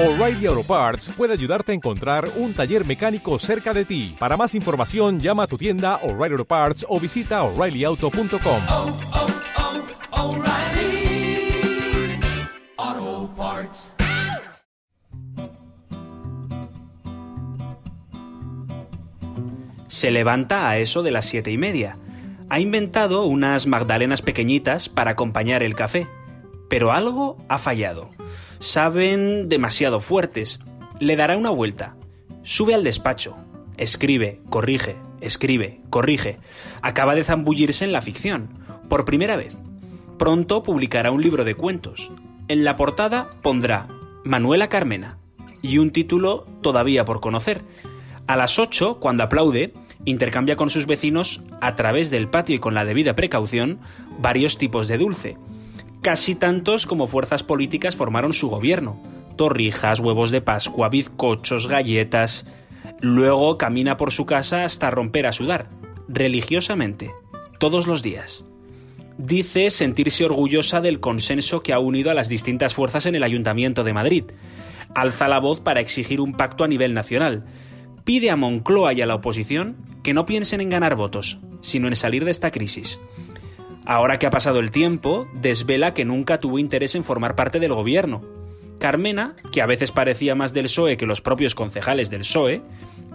[0.00, 4.14] O'Reilly Auto Parts puede ayudarte a encontrar un taller mecánico cerca de ti.
[4.16, 8.62] Para más información, llama a tu tienda O'Reilly Auto Parts o visita oreillyauto.com.
[8.68, 8.96] oh,
[12.86, 13.92] oh, Parts.
[19.88, 21.98] Se levanta a eso de las siete y media.
[22.48, 26.06] Ha inventado unas magdalenas pequeñitas para acompañar el café.
[26.68, 28.10] Pero algo ha fallado.
[28.60, 30.60] Saben demasiado fuertes.
[30.98, 31.96] Le dará una vuelta.
[32.42, 33.36] Sube al despacho.
[33.76, 36.38] Escribe, corrige, escribe, corrige.
[36.82, 38.48] Acaba de zambullirse en la ficción.
[38.88, 39.56] Por primera vez.
[40.18, 42.10] Pronto publicará un libro de cuentos.
[42.48, 43.86] En la portada pondrá
[44.24, 45.18] Manuela Carmena
[45.62, 47.62] y un título todavía por conocer.
[48.26, 49.72] A las 8, cuando aplaude,
[50.04, 53.78] intercambia con sus vecinos, a través del patio y con la debida precaución,
[54.18, 55.36] varios tipos de dulce.
[56.02, 59.02] Casi tantos como fuerzas políticas formaron su gobierno.
[59.36, 62.46] Torrijas, huevos de Pascua, bizcochos, galletas.
[63.00, 65.70] Luego camina por su casa hasta romper a sudar,
[66.08, 67.10] religiosamente,
[67.58, 68.44] todos los días.
[69.18, 73.82] Dice sentirse orgullosa del consenso que ha unido a las distintas fuerzas en el Ayuntamiento
[73.82, 74.24] de Madrid.
[74.94, 77.44] Alza la voz para exigir un pacto a nivel nacional.
[78.04, 81.96] Pide a Moncloa y a la oposición que no piensen en ganar votos, sino en
[81.96, 83.00] salir de esta crisis.
[83.88, 87.72] Ahora que ha pasado el tiempo, desvela que nunca tuvo interés en formar parte del
[87.72, 88.20] gobierno.
[88.78, 92.60] Carmena, que a veces parecía más del PSOE que los propios concejales del PSOE,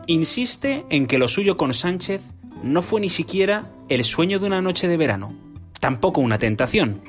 [0.07, 2.23] insiste en que lo suyo con Sánchez
[2.63, 5.35] no fue ni siquiera el sueño de una noche de verano,
[5.79, 7.01] tampoco una tentación.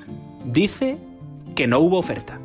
[0.45, 0.99] Dice
[1.57, 2.39] que no hubo oferta.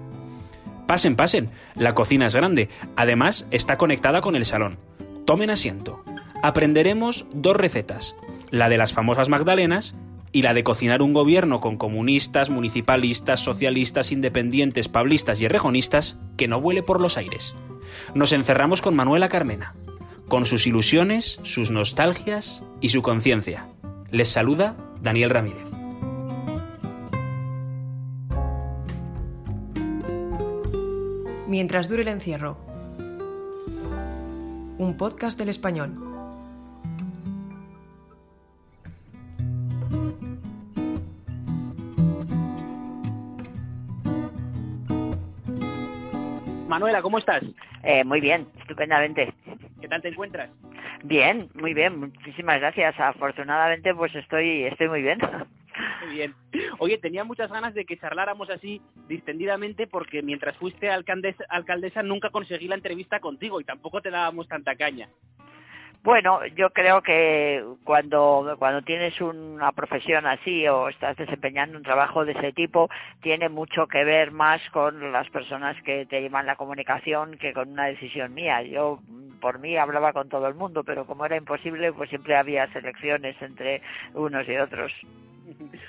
[0.87, 4.79] Pasen, pasen, la cocina es grande, además está conectada con el salón.
[5.25, 6.01] Tomen asiento.
[6.43, 8.15] Aprenderemos dos recetas,
[8.51, 9.95] la de las famosas magdalenas
[10.31, 16.47] y la de cocinar un gobierno con comunistas, municipalistas, socialistas, independientes, pablistas y errejonistas que
[16.47, 17.55] no vuele por los aires.
[18.13, 19.75] Nos encerramos con Manuela Carmena,
[20.27, 23.67] con sus ilusiones, sus nostalgias y su conciencia.
[24.11, 25.69] Les saluda Daniel Ramírez.
[31.47, 32.57] Mientras dure el encierro.
[34.77, 36.08] Un podcast del español.
[46.69, 47.43] Manuela, ¿cómo estás?
[47.83, 49.33] Eh, muy bien, estupendamente.
[49.81, 50.51] ¿Qué tal te encuentras?
[51.03, 52.93] Bien, muy bien, muchísimas gracias.
[52.99, 55.17] Afortunadamente, pues estoy, estoy muy bien.
[56.05, 56.35] Muy bien.
[56.77, 62.29] Oye, tenía muchas ganas de que charláramos así distendidamente porque mientras fuiste alcaldesa, alcaldesa nunca
[62.29, 65.09] conseguí la entrevista contigo y tampoco te dábamos tanta caña.
[66.01, 72.23] Bueno, yo creo que cuando, cuando tienes una profesión así o estás desempeñando un trabajo
[72.23, 72.89] de ese tipo,
[73.21, 77.71] tiene mucho que ver más con las personas que te llevan la comunicación que con
[77.71, 78.61] una decisión mía.
[78.61, 78.99] Yo,
[79.41, 83.35] por mí, hablaba con todo el mundo, pero como era imposible, pues siempre había selecciones
[83.41, 83.81] entre
[84.13, 84.93] unos y otros.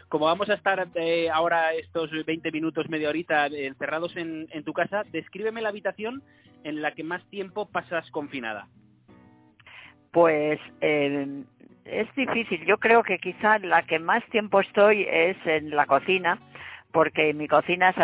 [0.08, 4.72] Como vamos a estar eh, ahora estos 20 minutos, media horita encerrados en, en tu
[4.72, 6.24] casa, descríbeme la habitación
[6.64, 8.66] en la que más tiempo pasas confinada.
[10.12, 11.44] Pues eh,
[11.84, 12.64] es difícil.
[12.64, 16.38] Yo creo que quizá la que más tiempo estoy es en la cocina,
[16.92, 17.98] porque mi cocina es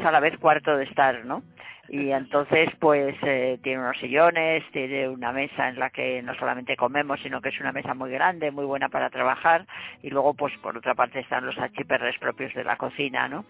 [0.00, 1.42] a la vez cuarto de estar, ¿no?
[1.88, 6.76] Y entonces, pues, eh, tiene unos sillones, tiene una mesa en la que no solamente
[6.76, 9.66] comemos, sino que es una mesa muy grande, muy buena para trabajar.
[10.02, 13.44] Y luego, pues, por otra parte están los achiperres propios de la cocina, ¿no?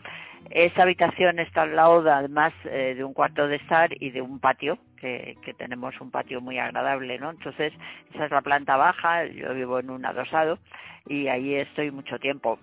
[0.51, 4.21] Esa habitación está al lado, de, además, eh, de un cuarto de estar y de
[4.21, 7.31] un patio, que, que tenemos un patio muy agradable, ¿no?
[7.31, 7.73] Entonces,
[8.15, 10.59] esa es la planta baja, yo vivo en un adosado
[11.07, 12.59] y ahí estoy mucho tiempo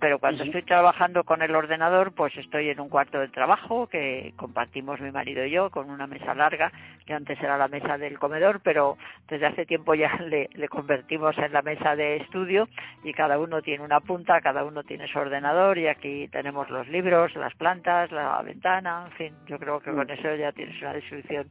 [0.00, 4.32] pero cuando estoy trabajando con el ordenador, pues estoy en un cuarto de trabajo que
[4.36, 6.70] compartimos mi marido y yo con una mesa larga,
[7.06, 8.96] que antes era la mesa del comedor, pero
[9.28, 12.68] desde hace tiempo ya le, le convertimos en la mesa de estudio
[13.02, 16.86] y cada uno tiene una punta, cada uno tiene su ordenador y aquí tenemos los
[16.88, 20.92] libros, las plantas, la ventana, en fin, yo creo que con eso ya tienes una
[20.92, 21.50] descripción.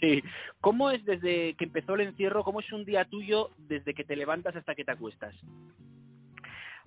[0.00, 0.22] Sí.
[0.60, 2.44] ¿Cómo es desde que empezó el encierro?
[2.44, 5.34] ¿Cómo es un día tuyo desde que te levantas hasta que te acuestas?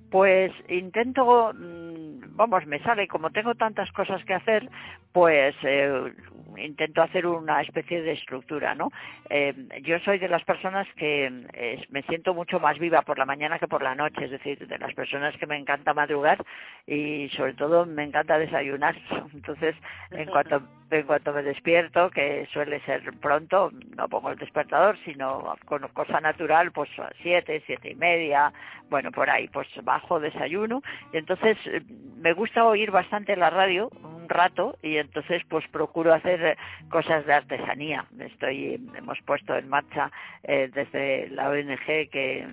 [0.09, 4.69] Pues intento, vamos, me sale, como tengo tantas cosas que hacer,
[5.11, 6.13] pues eh,
[6.57, 8.91] intento hacer una especie de estructura, ¿no?
[9.29, 13.25] Eh, yo soy de las personas que eh, me siento mucho más viva por la
[13.25, 16.43] mañana que por la noche, es decir, de las personas que me encanta madrugar
[16.85, 18.95] y sobre todo me encanta desayunar.
[19.33, 19.75] Entonces,
[20.11, 25.55] en cuanto en cuanto me despierto, que suele ser pronto, no pongo el despertador, sino
[25.65, 28.53] con cosa natural, pues a siete, siete y media,
[28.89, 30.81] bueno, por ahí, pues bajo, desayuno,
[31.11, 31.81] y entonces eh,
[32.17, 36.46] me gusta oír bastante la radio, un rato, y entonces pues procuro hacer
[36.89, 38.05] cosas de artesanía.
[38.19, 40.11] Estoy, hemos puesto en marcha
[40.43, 42.47] eh, desde la ONG que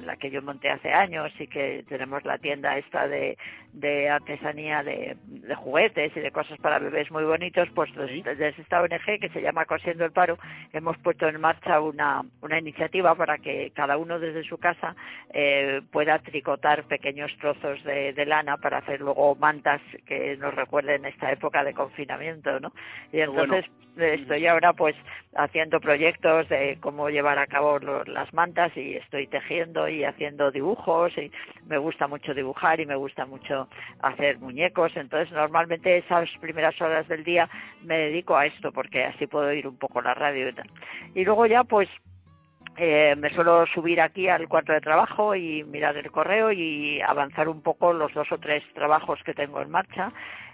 [0.00, 3.36] la que yo monté hace años y que tenemos la tienda esta de,
[3.72, 8.82] de artesanía de, de juguetes y de cosas para bebés muy bonitos, pues desde esta
[8.82, 10.38] ONG que se llama Cosiendo el Paro,
[10.72, 14.94] hemos puesto en marcha una, una iniciativa para que cada uno desde su casa
[15.32, 21.04] eh, pueda tricotar pequeños trozos de, de, lana para hacer luego mantas que nos recuerden
[21.04, 22.72] esta época de confinamiento, ¿no?
[23.12, 24.12] Y entonces bueno.
[24.12, 24.96] estoy ahora pues
[25.34, 30.50] haciendo proyectos de cómo llevar a cabo lo, las mantas y estoy tejiendo y haciendo
[30.50, 31.30] dibujos y
[31.66, 33.68] me gusta mucho dibujar y me gusta mucho
[34.00, 37.48] hacer muñecos, entonces normalmente esas primeras horas del día
[37.82, 40.70] me dedico a esto porque así puedo ir un poco la radio y tal.
[41.14, 41.88] Y luego ya pues
[42.78, 47.48] eh, me suelo subir aquí al cuarto de trabajo y mirar el correo y avanzar
[47.48, 50.10] un poco los dos o tres trabajos que tengo en marcha,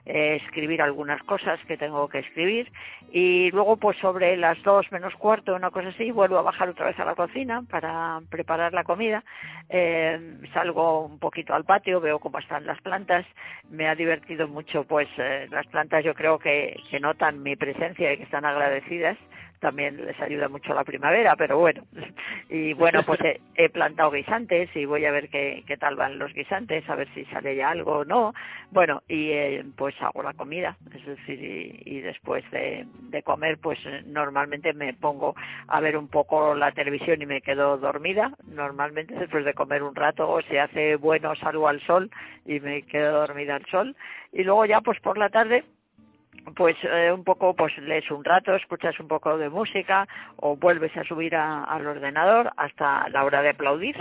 [0.08, 2.72] eh, escribir algunas cosas que tengo que escribir.
[3.12, 6.87] Y luego pues sobre las dos menos cuarto una cosa así vuelvo a bajar otra
[6.87, 9.22] vez a la cocina para preparar la comida.
[9.69, 13.26] Eh, salgo un poquito al patio veo cómo están las plantas.
[13.70, 18.12] Me ha divertido mucho pues eh, las plantas yo creo que, que notan mi presencia
[18.12, 19.19] y que están agradecidas
[19.60, 21.82] también les ayuda mucho la primavera, pero bueno.
[22.50, 23.20] Y bueno, pues
[23.56, 27.06] he, plantado guisantes y voy a ver qué, qué, tal van los guisantes, a ver
[27.12, 28.32] si sale ya algo o no.
[28.70, 32.87] Bueno, y eh, pues hago la comida, es decir, y, y después de,
[33.22, 35.34] comer, pues normalmente me pongo
[35.66, 38.32] a ver un poco la televisión y me quedo dormida.
[38.46, 42.11] Normalmente después de comer un rato, o si hace bueno, salgo al sol
[42.46, 43.94] y me quedo dormida al sol.
[44.32, 45.64] Y luego ya, pues por la tarde,
[46.56, 50.06] pues eh, un poco pues lees un rato, escuchas un poco de música
[50.37, 53.96] o vuelves a subir a, al ordenador hasta la hora de aplaudir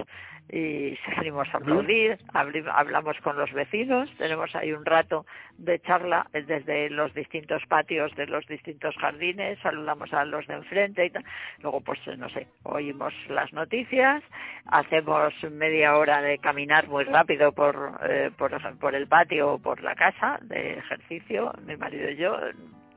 [0.49, 5.25] y salimos a aplaudir, hablamos con los vecinos, tenemos ahí un rato
[5.57, 11.05] de charla desde los distintos patios de los distintos jardines, saludamos a los de enfrente
[11.05, 11.25] y tal.
[11.59, 14.23] Luego, pues, no sé, oímos las noticias,
[14.67, 19.81] hacemos media hora de caminar muy rápido por, eh, por, por el patio o por
[19.81, 22.37] la casa de ejercicio, mi marido y yo,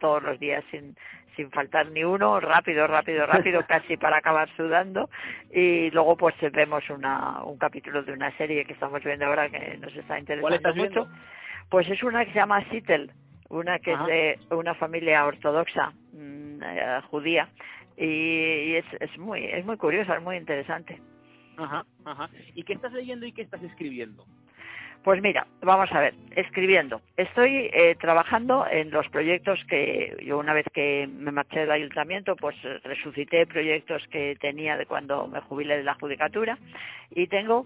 [0.00, 0.96] todos los días sin
[1.36, 5.08] sin faltar ni uno, rápido, rápido, rápido, casi para acabar sudando.
[5.52, 9.78] Y luego pues vemos una, un capítulo de una serie que estamos viendo ahora que
[9.78, 11.08] nos está interesando mucho.
[11.68, 13.12] Pues es una que se llama Sittel,
[13.48, 14.06] una que Ajá.
[14.12, 17.48] es de una familia ortodoxa mmm, eh, judía
[17.96, 21.00] y, y, es, es muy es muy curiosa, es muy interesante.
[21.56, 22.28] Ajá, ajá.
[22.54, 24.24] ¿Y qué estás leyendo y qué estás escribiendo?
[25.02, 27.00] Pues mira, vamos a ver, escribiendo.
[27.16, 32.36] Estoy eh, trabajando en los proyectos que yo una vez que me marché del ayuntamiento,
[32.36, 32.54] pues
[32.84, 36.58] resucité proyectos que tenía de cuando me jubilé de la judicatura
[37.10, 37.64] y tengo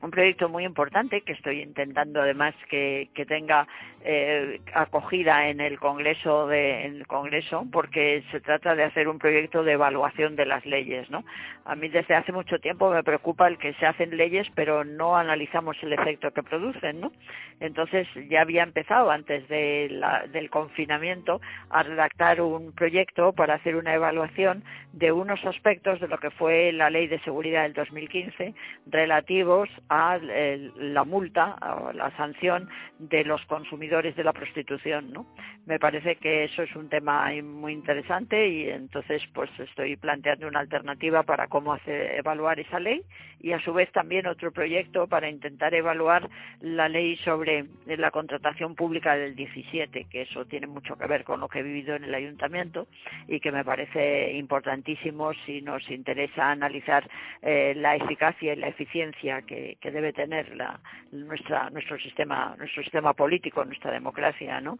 [0.00, 3.66] un proyecto muy importante que estoy intentando además que, que tenga
[4.04, 9.18] eh, acogida en el Congreso de en el Congreso porque se trata de hacer un
[9.18, 11.24] proyecto de evaluación de las leyes, ¿no?
[11.64, 15.16] A mí desde hace mucho tiempo me preocupa el que se hacen leyes pero no
[15.16, 17.12] analizamos el efecto que producen, ¿no?
[17.60, 21.40] Entonces ya había empezado antes de la, del confinamiento
[21.70, 26.72] a redactar un proyecto para hacer una evaluación de unos aspectos de lo que fue
[26.72, 28.54] la Ley de Seguridad del 2015
[28.86, 32.68] relativos a la multa o la sanción
[32.98, 35.26] de los consumidores de la prostitución, ¿no?
[35.66, 40.60] Me parece que eso es un tema muy interesante y entonces pues estoy planteando una
[40.60, 43.02] alternativa para cómo evaluar esa ley
[43.40, 46.28] y a su vez también otro proyecto para intentar evaluar
[46.60, 51.40] la ley sobre la contratación pública del 17, que eso tiene mucho que ver con
[51.40, 52.86] lo que he vivido en el ayuntamiento
[53.28, 57.08] y que me parece importantísimo si nos interesa analizar
[57.42, 60.80] eh, la eficacia y la eficiencia que, que debe tener la,
[61.12, 64.78] nuestra, nuestro sistema, nuestro sistema político, nuestra democracia, ¿no?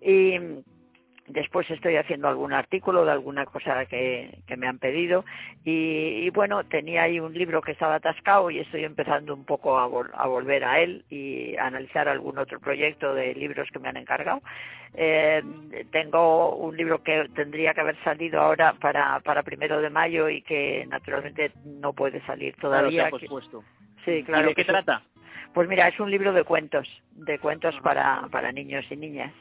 [0.00, 0.38] Y
[1.26, 5.24] después estoy haciendo algún artículo de alguna cosa que, que me han pedido
[5.64, 9.78] y, y, bueno, tenía ahí un libro que estaba atascado y estoy empezando un poco
[9.78, 13.78] a, vol a, volver a él y a analizar algún otro proyecto de libros que
[13.78, 14.42] me han encargado.
[14.94, 15.42] Eh,
[15.90, 20.42] tengo un libro que tendría que haber salido ahora para, para primero de mayo y
[20.42, 23.08] que naturalmente no puede salir todavía.
[23.08, 23.26] Claro, que,
[24.04, 24.44] Sí, claro.
[24.44, 25.02] ¿Y de qué trata?
[25.54, 29.32] Pues mira, es un libro de cuentos, de cuentos para, para niños y niñas.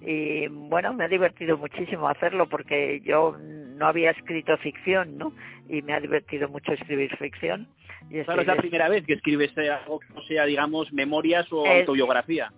[0.00, 5.32] Y bueno, me ha divertido muchísimo hacerlo porque yo no había escrito ficción, ¿no?
[5.68, 7.66] Y me ha divertido mucho escribir ficción.
[8.10, 11.66] Y claro, es la primera vez que escribes algo que no sea, digamos, memorias o
[11.66, 12.52] es, autobiografía.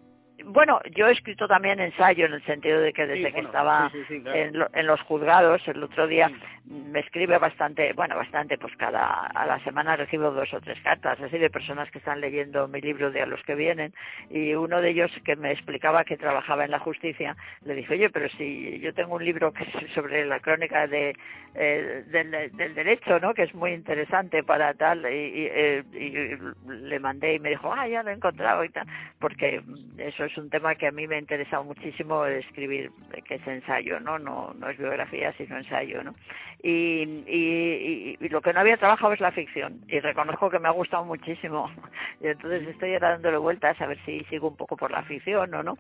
[0.45, 3.91] Bueno, yo he escrito también ensayo en el sentido de que desde Sí, que estaba
[3.91, 4.39] sí, sí, sí, claro.
[4.39, 6.31] en, lo- en los juzgados el otro día
[6.67, 11.21] me escribe bastante, bueno, bastante, pues cada a la semana recibo dos o tres cartas
[11.21, 13.93] así de personas que están leyendo mi libro de a los que vienen
[14.31, 18.11] y uno de ellos que me explicaba que trabajaba en la justicia le dije, oye,
[18.11, 21.15] pero si yo tengo un libro que es sobre la crónica de
[21.55, 23.35] eh, del, del derecho, ¿no?
[23.35, 27.73] Que es muy interesante para tal y, y, eh, y le mandé y me dijo,
[27.73, 28.87] ah, ya lo he encontrado y tal,
[29.19, 29.61] porque
[29.99, 32.91] eso es un tema que a mí me ha interesado muchísimo escribir,
[33.27, 34.19] que es ensayo, ¿no?
[34.19, 36.15] No, no es biografía, sino ensayo, ¿no?
[36.63, 40.59] Y, y, y- y lo que no había trabajado es la ficción y reconozco que
[40.59, 41.71] me ha gustado muchísimo
[42.21, 45.55] y entonces estoy ahora dándole vueltas a ver si sigo un poco por la ficción
[45.55, 45.79] o no.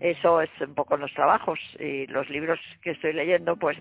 [0.00, 3.76] Eso es un poco los trabajos y los libros que estoy leyendo, pues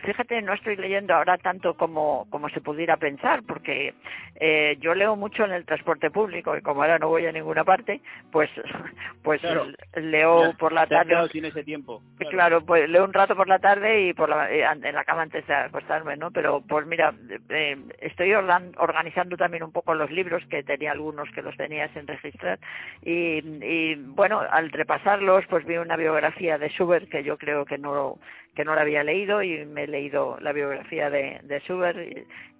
[0.00, 3.94] fíjate, no estoy leyendo ahora tanto como, como se pudiera pensar, porque
[4.36, 7.64] eh, yo leo mucho en el transporte público y como ahora no voy a ninguna
[7.64, 8.48] parte, pues,
[9.22, 9.66] pues Claro.
[9.96, 11.08] leo Ya, por la tarde.
[11.08, 12.02] quedado sin ese tiempo.
[12.30, 12.60] Claro.
[12.64, 15.46] pues leo un rato por la tarde y por la, eh, en la cama antes
[15.46, 16.30] de acostarme, ¿no?
[16.30, 17.12] Pero pues mira,
[17.48, 21.88] eh, estoy organ- organizando también un poco los libros, que tenía algunos que los tenía
[21.94, 22.58] sin registrar,
[23.02, 27.78] y, y bueno, al repasarlos, pues vi una biografía de Schubert que yo creo que
[27.78, 28.18] no
[28.54, 31.98] que no la había leído y me he leído la biografía de, de Schubert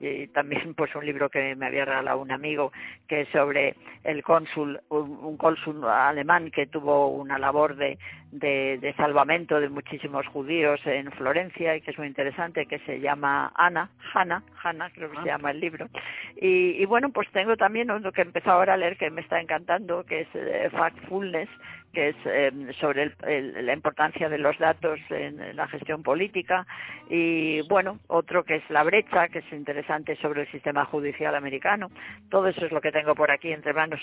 [0.01, 2.73] y, y también pues un libro que me había regalado un amigo
[3.09, 7.99] que es sobre el cónsul, un, un cónsul alemán que tuvo una labor de,
[8.33, 13.01] de, de salvamento de muchísimos judíos en Florencia y que es muy interesante, que se
[13.01, 15.23] llama Ana, Hanna, Hanna creo que Ah.
[15.23, 15.89] se llama el libro.
[16.41, 19.21] Y, y bueno, pues tengo también uno que he empezado ahora a leer que me
[19.21, 21.49] está encantando, que es eh, Factfulness,
[21.93, 26.67] que es eh, sobre el- el- la importancia de los datos en la gestión política
[27.09, 31.89] y bueno otro que es la brecha que es interesante sobre el sistema judicial americano
[32.31, 34.01] todo eso es lo que tengo por aquí entre manos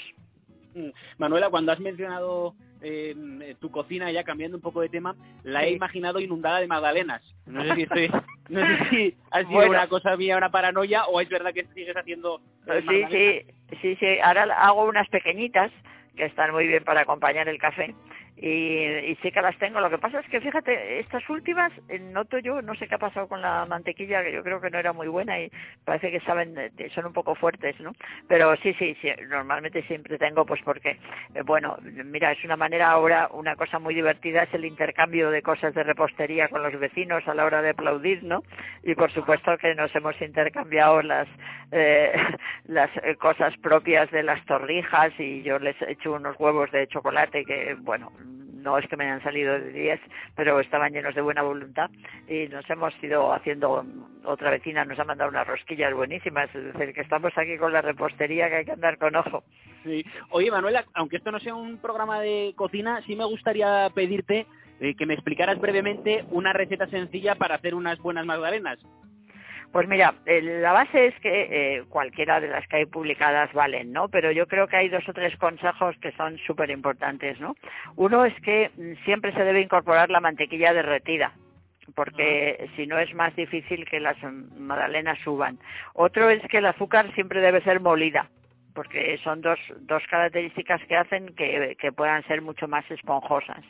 [0.76, 0.90] Mm.
[1.18, 5.72] Manuela, cuando has mencionado eh, tu cocina, ya cambiando un poco de tema, la he
[5.72, 7.24] imaginado inundada de magdalenas.
[7.48, 8.08] No sé si estoy,
[8.50, 9.72] no sé si ha sido Bueno.
[9.72, 13.96] una cosa mía, una paranoia, o es verdad que sigues haciendo eh, sí sí sí
[13.96, 15.72] sí ahora hago unas pequeñitas
[16.18, 17.96] que están muy bien para acompañar el café
[18.38, 19.80] y, sí que las tengo.
[19.80, 23.00] Lo que pasa es que, fíjate, estas últimas, eh, noto yo, no sé qué ha
[23.00, 25.52] pasado con la mantequilla, que yo creo que no era muy buena y
[25.84, 27.94] parece que saben, eh, son un poco fuertes, ¿no?
[28.28, 30.98] Pero sí, sí, sí, normalmente siempre tengo, pues porque,
[31.34, 35.42] eh, bueno, mira, es una manera ahora, una cosa muy divertida es el intercambio de
[35.42, 38.44] cosas de repostería con los vecinos a la hora de aplaudir, ¿no?
[38.84, 41.28] Y por supuesto que nos hemos intercambiado las,
[41.72, 42.14] eh,
[42.66, 46.88] las eh, cosas propias de las torrijas y yo les he hecho unos huevos de
[46.88, 48.12] chocolate que, bueno,
[48.62, 50.00] no es que me hayan salido de 10,
[50.36, 51.90] pero estaban llenos de buena voluntad
[52.28, 53.86] y nos hemos ido haciendo,
[54.24, 57.82] otra vecina nos ha mandado unas rosquillas buenísimas, es decir, que estamos aquí con la
[57.82, 59.44] repostería que hay que andar con ojo.
[59.84, 60.04] Sí.
[60.30, 64.46] Oye, Manuela, aunque esto no sea un programa de cocina, sí me gustaría pedirte
[64.80, 68.80] eh, que me explicaras brevemente una receta sencilla para hacer unas buenas magdalenas.
[69.72, 73.92] Pues mira, eh, la base es que eh, cualquiera de las que hay publicadas valen,
[73.92, 74.08] ¿no?
[74.08, 77.56] Pero yo creo que hay dos o tres consejos que son súper importantes, ¿no?
[77.96, 81.34] Uno es que mm, siempre se debe incorporar la mantequilla derretida
[81.96, 85.58] porque si no es más difícil que las mm, magdalenas suban.
[85.94, 88.30] Otro es que el azúcar siempre debe ser molida,
[88.78, 93.66] porque son dos, dos características que hacen que, que puedan ser mucho más esponjosas.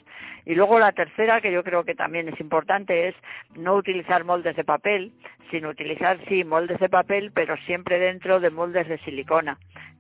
[0.46, 3.16] Y luego la tercera, que yo creo que también es importante, es
[3.56, 5.14] no utilizar moldes de papel,
[5.50, 9.58] sino utilizar, sí, moldes de papel, pero siempre dentro de moldes de silicona,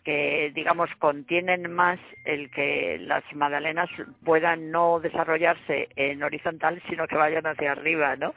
[0.07, 3.89] que, digamos, contienen más el que las magdalenas
[4.23, 8.33] puedan no desarrollarse en horizontal, sino que vayan hacia arriba, ¿no?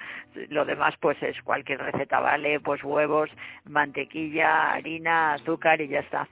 [0.48, 2.58] Lo demás, pues, es cualquier receta, ¿vale?
[2.58, 3.30] Pues huevos,
[3.66, 6.26] mantequilla, harina, azúcar y ya está.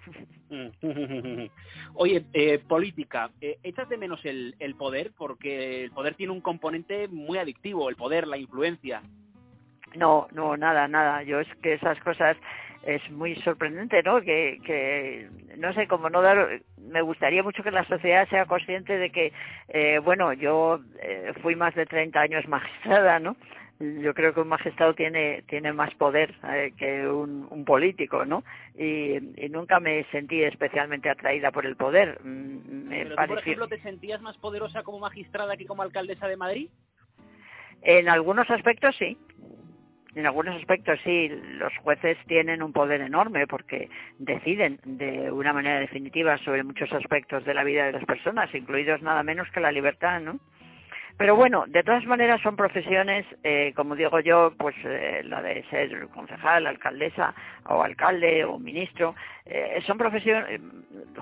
[1.94, 5.12] Oye, eh, política, eh, ¿echas de menos el, el poder?
[5.16, 9.02] Porque el poder tiene un componente muy adictivo, el poder, la influencia.
[9.94, 11.22] No, no, nada, nada.
[11.22, 12.36] Yo es que esas cosas
[12.82, 14.20] es muy sorprendente, ¿no?
[14.20, 18.96] Que, que no sé, como no dar, me gustaría mucho que la sociedad sea consciente
[18.96, 19.32] de que,
[19.68, 23.36] eh, bueno, yo eh, fui más de 30 años magistrada, ¿no?
[23.80, 28.42] Yo creo que un magistrado tiene tiene más poder eh, que un, un político, ¿no?
[28.76, 32.18] Y, y nunca me sentí especialmente atraída por el poder.
[32.24, 36.26] Mm, Me Pero tú, por ejemplo, ¿te sentías más poderosa como magistrada que como alcaldesa
[36.26, 36.70] de Madrid?
[37.82, 39.16] En algunos aspectos sí.
[40.18, 45.78] En algunos aspectos sí, los jueces tienen un poder enorme porque deciden de una manera
[45.78, 49.70] definitiva sobre muchos aspectos de la vida de las personas, incluidos nada menos que la
[49.70, 50.40] libertad, ¿no?
[51.18, 55.62] Pero bueno, de todas maneras son profesiones, eh, como digo yo, pues eh, la de
[55.70, 57.32] ser concejal, alcaldesa
[57.66, 59.14] o alcalde o ministro,
[59.46, 60.60] eh, son profesiones,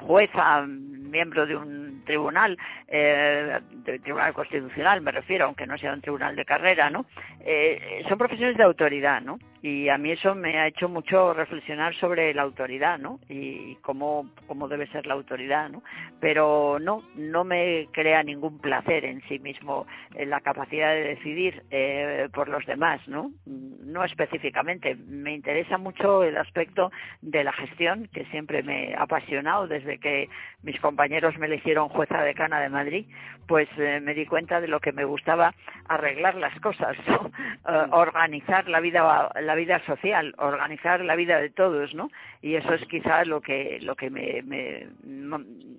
[0.00, 0.66] jueza,
[1.06, 2.56] miembro de un tribunal,
[2.88, 3.58] eh,
[4.02, 7.06] tribunal constitucional me refiero, aunque no sea un tribunal de carrera, ¿no?
[7.40, 9.38] Eh, son profesiones de autoridad, ¿no?
[9.62, 13.18] Y a mí eso me ha hecho mucho reflexionar sobre la autoridad, ¿no?
[13.28, 15.82] Y cómo, cómo debe ser la autoridad, ¿no?
[16.20, 21.64] Pero no, no me crea ningún placer en sí mismo en la capacidad de decidir
[21.70, 23.32] eh, por los demás, ¿no?
[23.44, 24.94] No específicamente.
[24.94, 30.28] Me interesa mucho el aspecto de la gestión, que siempre me ha apasionado desde que
[30.62, 30.95] mis compañeros
[31.38, 33.06] me eligieron jueza decana de Madrid,
[33.46, 35.54] pues eh, me di cuenta de lo que me gustaba
[35.88, 37.30] arreglar las cosas, ¿no?
[37.68, 42.08] Eh, organizar la vida la vida social, organizar la vida de todos, ¿no?
[42.42, 44.86] Y eso es quizás lo que lo que me, me-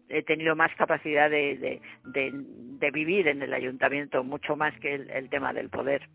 [0.10, 4.96] he tenido más capacidad de, de, de, de vivir en el ayuntamiento, mucho más que
[4.96, 6.08] el, el tema del poder.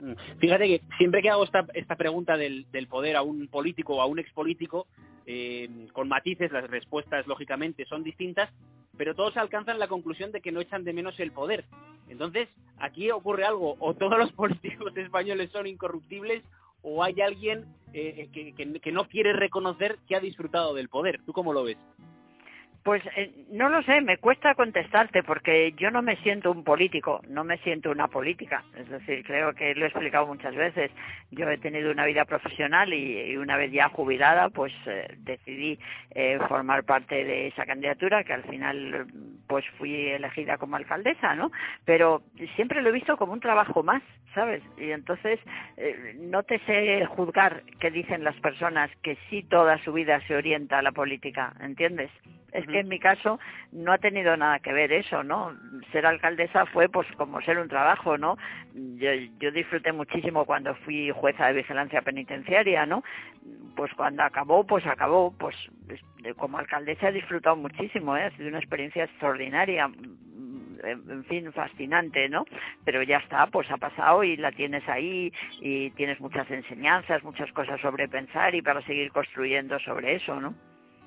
[0.00, 0.12] Mm.
[0.38, 4.06] Fíjate que siempre que hago esta, esta pregunta del, poder a un político o a
[4.06, 4.86] un expolítico,
[5.26, 8.50] eh, con matices, las respuestas lógicamente son distintas,
[8.96, 11.64] pero todos alcanzan la conclusión de que no echan de menos el poder.
[12.08, 16.42] Entonces, aquí ocurre algo, o todos los políticos españoles son incorruptibles,
[16.82, 21.20] o hay alguien eh, que- que no quiere reconocer que ha disfrutado del poder.
[21.24, 21.78] ¿Tú cómo lo ves?
[22.88, 27.20] Pues eh, no lo sé, me cuesta contestarte porque yo no me siento un político,
[27.28, 28.64] no me siento una política.
[28.74, 30.90] Es decir, creo que lo he explicado muchas veces.
[31.30, 35.78] Yo he tenido una vida profesional y, una vez ya jubilada, pues eh, decidí
[36.12, 39.06] eh, formar parte de esa candidatura que al final
[39.46, 41.52] pues fui elegida como alcaldesa, ¿no?
[41.84, 42.22] Pero
[42.56, 44.02] siempre lo he visto como un trabajo más,
[44.34, 44.62] ¿sabes?
[44.78, 45.38] Y entonces
[45.76, 50.34] eh, no te sé juzgar qué dicen las personas que sí toda su vida se
[50.34, 52.10] orienta a la política, ¿entiendes?
[52.52, 53.38] Es que en mi caso
[53.72, 55.54] no ha tenido nada que ver eso, ¿no?
[55.92, 58.36] Ser alcaldesa fue pues como ser un trabajo, ¿no?
[58.74, 63.02] Yo, yo disfruté muchísimo cuando fui jueza de vigilancia penitenciaria, ¿no?
[63.76, 65.54] Pues cuando acabó, pues acabó, pues
[65.88, 68.24] es- como alcaldesa he disfrutado muchísimo, ¿eh?
[68.24, 72.44] Ha sido una experiencia extraordinaria, mm, en fin, fascinante, ¿no?
[72.84, 77.50] Pero ya está, pues ha pasado y la tienes ahí y tienes muchas enseñanzas, muchas
[77.52, 80.54] cosas sobre pensar y para seguir construyendo sobre eso, ¿no?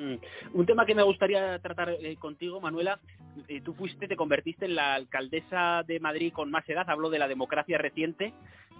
[0.02, 0.16] Mm.
[0.58, 3.00] Un tema que me gustaría tratar eh, contigo, Manuela,
[3.48, 7.20] eh, tú fuiste, te convertiste en la alcaldesa de Madrid con más edad, hablo de
[7.20, 8.34] la democracia reciente,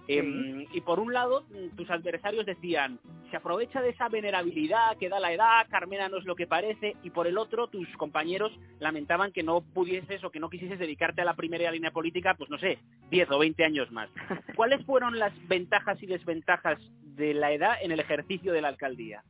[0.08, 2.98] eh, y por un lado mm, tus adversarios decían,
[3.30, 6.94] se aprovecha de esa venerabilidad que da la edad, Carmena no es lo que parece,
[7.04, 11.22] y por el otro tus compañeros lamentaban que no pudieses o que no quisieses dedicarte
[11.22, 12.78] a la primera línea política, pues no sé,
[13.10, 14.10] 10 o 20 años más.
[14.56, 16.80] ¿Cuáles fueron las ventajas y desventajas
[17.14, 19.22] de la edad en el ejercicio de la alcaldía?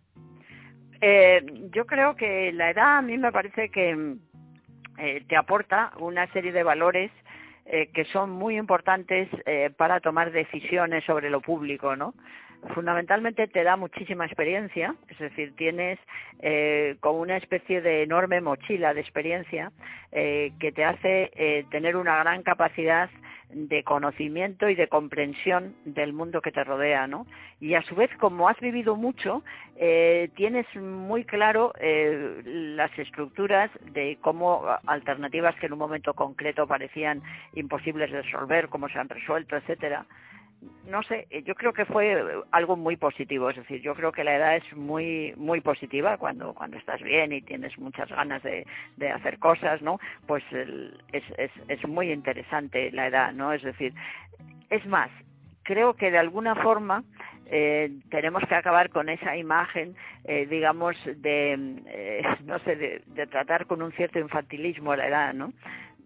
[1.05, 4.19] Eh, yo creo que la edad a mí me parece que mm,
[4.99, 7.11] eh, te aporta una serie de valores
[7.67, 12.15] eh, que son muy importantes eh, para tomar decisiones sobre lo público, ¿no?
[12.73, 15.99] Fundamentalmente te da muchísima experiencia, es decir, tienes
[17.01, 19.73] como una especie de enorme mochila de experiencia
[20.13, 23.11] que te hace tener una gran capacidad
[23.53, 27.27] de conocimiento y de comprensión del mundo que te rodea, ¿no?
[27.61, 29.43] Y a su vez, como has vivido mucho,
[29.77, 36.67] eh, tienes muy claro eh, las estructuras de cómo alternativas que en un momento concreto
[36.67, 37.23] parecían
[37.55, 40.07] imposibles de resolver, cómo se han resuelto, etcétera.
[40.87, 44.25] No sé, eh, yo creo que fue algo muy positivo, es decir, yo creo que
[44.25, 48.67] la edad es muy muy positiva cuando cuando estás bien y tienes muchas ganas de,
[48.97, 49.99] de hacer cosas, ¿no?
[50.27, 53.53] Pues el- es, es es muy interesante la edad, ¿no?
[53.53, 53.93] Es decir,
[54.71, 55.11] es más,
[55.65, 57.05] creo que de alguna forma
[57.47, 59.95] eh, tenemos que acabar con esa imagen,
[60.25, 61.53] eh, digamos, de,
[61.87, 65.53] eh, no sé, de, de tratar con un cierto infantilismo la edad, ¿no?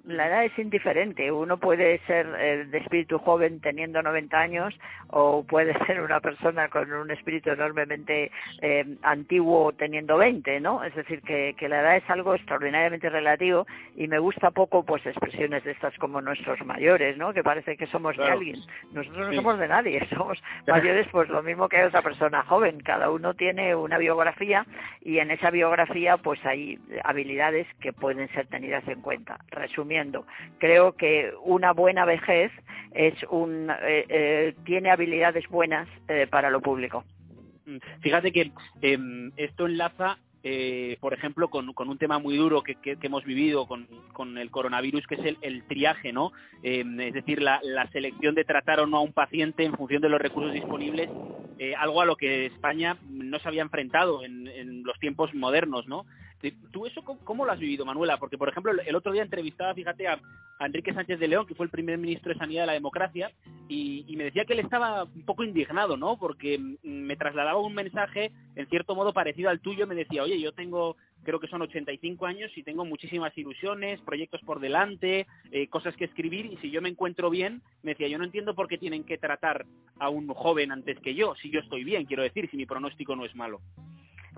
[0.07, 1.33] La edad es indiferente.
[1.33, 4.75] Uno puede ser eh, de espíritu joven teniendo 90 años
[5.09, 8.31] o puede ser una persona con un espíritu enormemente
[8.63, 10.85] eh, antiguo teniendo 20, ¿no?
[10.85, 13.67] Es decir, que, que la edad es algo extraordinariamente relativo
[13.97, 17.33] y me gusta poco pues expresiones de estas como nuestros mayores, ¿no?
[17.33, 18.61] Que parece que somos de alguien.
[18.93, 19.37] Nosotros no Sí.
[19.37, 20.39] somos de nadie, somos
[20.69, 22.79] mayores pues lo mismo que otra persona joven.
[22.81, 24.65] Cada uno tiene una biografía
[25.01, 29.39] y en esa biografía pues hay habilidades que pueden ser tenidas en cuenta.
[29.51, 29.96] Resumiendo,
[30.59, 32.53] creo que una buena vejez
[32.93, 37.05] es un eh, eh, tiene habilidades buenas eh, para lo público.
[37.67, 42.77] Mm, Fíjate que em, esto enlaza, eh, por ejemplo, con, un tema muy duro que,
[43.03, 46.33] hemos vivido con, el coronavirus, que es el, el triaje, ¿no?
[46.63, 50.01] Em, es decir, la, la selección de tratar o no a un paciente en función
[50.01, 51.11] de los recursos disponibles,
[51.59, 55.89] eh, algo a lo que España no se había enfrentado en, en los tiempos modernos,
[55.89, 56.05] ¿no?
[56.71, 58.19] ¿Tú eso cómo, lo has vivido, Manuela?
[58.19, 60.21] Porque, por ejemplo, el, otro día entrevistaba, fíjate, a,
[60.61, 63.31] Enrique Sánchez de León, que fue el primer ministro de Sanidad de la Democracia,
[63.69, 66.19] y, y me decía que él estaba un poco indignado, ¿no?
[66.19, 69.87] Porque mm, me trasladaba un mensaje, en cierto modo, parecido al tuyo.
[69.87, 70.97] Me decía, oye, yo tengo
[71.27, 76.05] creo que son 85 años y tengo muchísimas ilusiones, proyectos por delante, eh, cosas que
[76.05, 79.03] escribir y si yo me encuentro bien, me decía, yo no entiendo por qué tienen
[79.03, 79.67] que tratar
[79.99, 83.17] a un joven antes que yo, si yo estoy bien, quiero decir, si mi pronóstico
[83.17, 83.61] no es malo.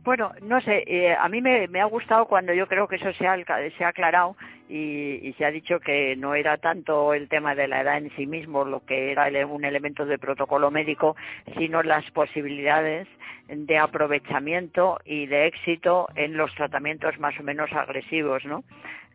[0.04, 3.26] Bueno, no sé, eh, a mí me, ha gustado cuando yo creo que eso se
[3.26, 3.36] ha,
[3.76, 4.36] se ha aclarado
[4.68, 8.14] y, y, se ha dicho que no era tanto el tema de la edad en
[8.16, 11.16] sí mismo lo que era un elemento de protocolo médico,
[11.56, 13.08] sino las posibilidades
[13.48, 18.62] de aprovechamiento y de éxito en los tratamientos más o menos agresivos, ¿no?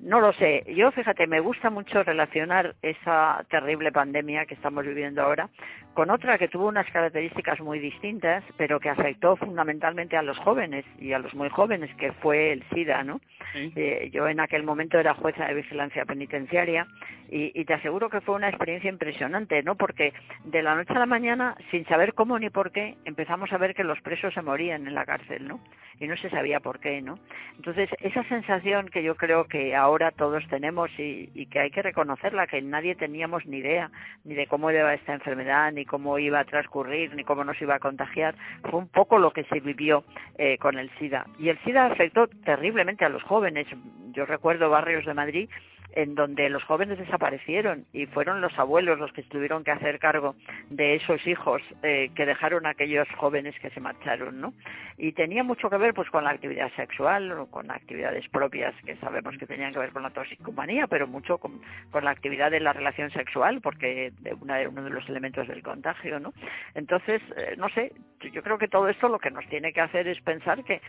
[0.04, 0.66] No lo sé.
[0.76, 5.50] Yo, fíjate, me gusta mucho relacionar esa terrible pandemia que estamos viviendo ahora
[5.94, 10.86] con otra que tuvo unas características muy distintas, pero que afectó fundamentalmente a los jóvenes
[11.00, 13.22] y a los muy jóvenes, que fue el SIDA, ¿no?
[13.54, 13.72] Sí.
[13.76, 16.88] Eh, yo en aquel momento era jueza de vigilancia penitenciaria
[17.30, 19.76] y, y, te aseguro que fue una experiencia impresionante, ¿no?
[19.76, 20.14] Porque
[20.46, 23.76] de la noche a la mañana, sin saber cómo ni por qué, empezamos a ver
[23.76, 25.60] que los presos se morían en la cárcel, ¿no?
[26.00, 27.20] Y no se sabía por qué, ¿no?
[27.56, 31.84] Entonces, esa sensación que yo creo que ahora todos tenemos y, y que hay que
[31.84, 33.92] reconocerla, que nadie teníamos ni idea
[34.24, 37.76] ni de cómo iba esta enfermedad, ni cómo iba a transcurrir, ni cómo nos iba
[37.76, 38.36] a contagiar,
[38.70, 40.04] fue un poco lo que se vivió
[40.38, 41.28] eh, con el SIDA.
[41.38, 43.68] Y el SIDA afectó terriblemente a los jóvenes.
[44.14, 45.50] Yo recuerdo barrios de Madrid
[45.96, 50.36] en donde los jóvenes desaparecieron y fueron los abuelos los que tuvieron que hacer cargo
[50.70, 54.54] de esos hijos eh, que dejaron a aquellos jóvenes que se marcharon, ¿no?
[54.98, 58.96] Y tenía mucho que ver pues con la actividad sexual o con actividades propias que
[58.98, 62.60] sabemos que tenían que ver con la toxicomanía, pero mucho con, con la actividad de
[62.60, 66.34] la relación sexual porque de una, uno de los elementos del contagio, ¿no?
[66.74, 67.92] Entonces, eh, no sé,
[68.32, 70.82] yo creo que todo esto lo que nos tiene que hacer es pensar que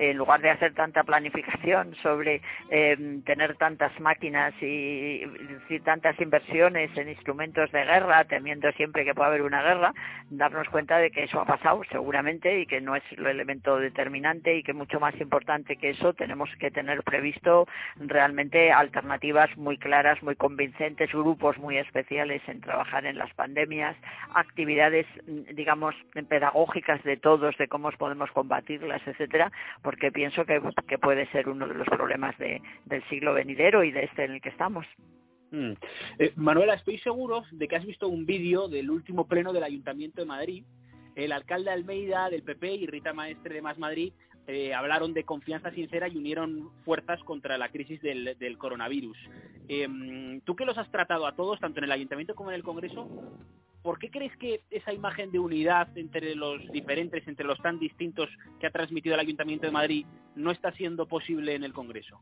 [0.00, 5.22] en lugar de hacer tanta planificación sobre eh, tener tantas máquinas y,
[5.68, 9.92] y, tantas inversiones en instrumentos de guerra, temiendo siempre que pueda haber una guerra,
[10.30, 14.56] darnos cuenta de que eso ha pasado seguramente y que no es el elemento determinante
[14.56, 20.22] y que mucho más importante que eso tenemos que tener previsto realmente alternativas muy claras,
[20.22, 23.96] muy convincentes, grupos muy especiales en trabajar en las pandemias,
[24.34, 25.06] actividades,
[25.54, 25.94] digamos,
[26.28, 29.50] pedagógicas de todos, de cómo podemos combatirlas, etcétera,
[29.90, 33.90] porque pienso que, que, puede ser uno de los problemas de, del siglo venidero y
[33.90, 34.86] de este en el que estamos.
[35.50, 35.72] Mm.
[36.20, 40.20] Eh, Manuela, estoy seguro de que has visto un vídeo del último pleno del Ayuntamiento
[40.20, 40.64] de Madrid.
[41.16, 44.12] El alcalde Almeida del PP y Rita Maestre de Más Madrid
[44.46, 49.18] eh, hablaron de confianza sincera y unieron fuerzas contra la crisis del, del coronavirus.
[49.68, 52.62] Eh, ¿Tú que los has tratado a todos, tanto en el Ayuntamiento como en el
[52.62, 53.08] Congreso?
[53.82, 58.28] ¿Por qué crees que esa imagen de unidad entre los diferentes, entre los tan distintos
[58.58, 62.20] que ha transmitido el Ayuntamiento de Madrid, no está siendo posible en el Congreso?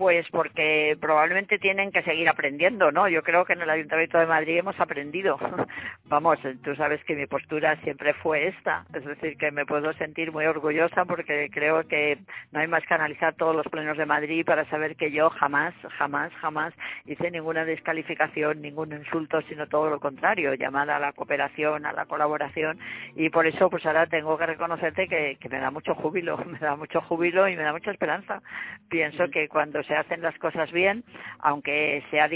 [0.00, 3.06] Pues porque probablemente tienen que seguir aprendiendo, ¿no?
[3.06, 5.38] Yo creo que en el Ayuntamiento de Madrid hemos aprendido.
[6.06, 10.32] Vamos, tú sabes que mi postura siempre fue esta, es decir, que me puedo sentir
[10.32, 12.16] muy orgullosa porque creo que
[12.50, 15.74] no hay más que analizar todos los plenos de Madrid para saber que yo jamás,
[15.98, 16.72] jamás, jamás
[17.04, 22.06] hice ninguna descalificación, ningún insulto, sino todo lo contrario, llamada a la cooperación, a la
[22.06, 22.78] colaboración
[23.16, 26.58] y por eso pues ahora tengo que reconocerte que, que me da mucho júbilo, me
[26.58, 28.40] da mucho júbilo y me da mucha esperanza.
[28.88, 31.02] Pienso que cuando se hacen las cosas bien,
[31.40, 32.28] aunque sea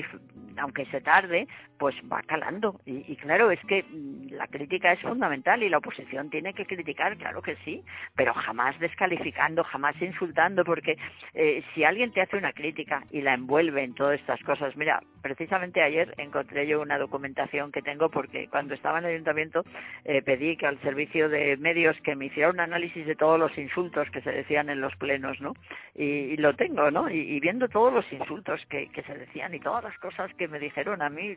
[0.57, 1.47] aunque se tarde,
[1.79, 2.81] pues va calando.
[2.87, 3.85] Y, y, claro, es que
[4.31, 7.83] la crítica es fundamental y la oposición tiene que criticar, claro que sí,
[8.15, 10.97] pero jamás descalificando, jamás insultando, porque
[11.35, 15.03] eh, si alguien te hace una crítica y la envuelve en todas estas cosas, mira,
[15.23, 19.63] precisamente ayer encontré yo una documentación que tengo porque cuando estaba en el ayuntamiento
[20.05, 23.57] eh, pedí que al servicio de medios que me hiciera un análisis de todos los
[23.59, 25.55] insultos que se decían en los plenos, ¿no?
[25.95, 27.09] Y, lo tengo, ¿no?
[27.09, 30.59] Y, viendo todos los insultos que, que se decían y todas las cosas que me
[30.59, 31.37] dijeron a mí,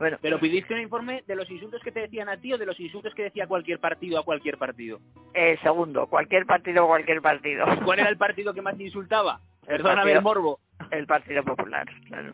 [0.00, 0.18] bueno.
[0.20, 2.80] Pero pidiste un informe de los insultos que te decían a ti o de los
[2.80, 4.98] insultos que decía cualquier partido a cualquier partido.
[5.32, 7.66] Eh, segundo, cualquier partido a cualquier partido.
[7.84, 9.38] ¿Cuál era el partido que más insultaba?
[9.64, 10.58] Perdóname el morbo.
[10.90, 12.32] El Partido Popular, claro.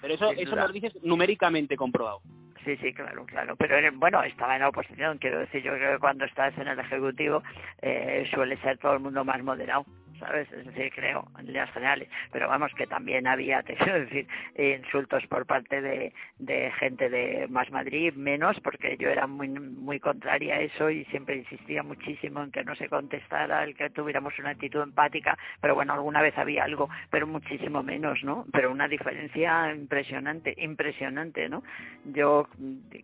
[0.00, 2.20] Pero eso, eso nos dices numéricamente comprobado.
[2.64, 3.54] Sí, sí, claro, claro.
[3.56, 6.78] Pero bueno, estaba en la oposición, quiero decir, yo creo que cuando estás en el
[6.78, 7.42] Ejecutivo
[7.82, 9.84] eh, suele ser todo el mundo más moderado.
[10.24, 10.50] ¿Sabes?
[10.52, 12.08] Es decir, creo, en líneas generales.
[12.32, 17.46] Pero vamos, que también había, te quiero decir, insultos por parte de, de gente de
[17.48, 22.42] Más Madrid, menos, porque yo era muy, muy contraria a eso y siempre insistía muchísimo
[22.42, 26.36] en que no se contestara, el que tuviéramos una actitud empática, pero bueno, alguna vez
[26.38, 28.46] había algo, pero muchísimo menos, ¿no?
[28.52, 31.62] Pero una diferencia impresionante, impresionante, ¿no?
[32.04, 32.48] Yo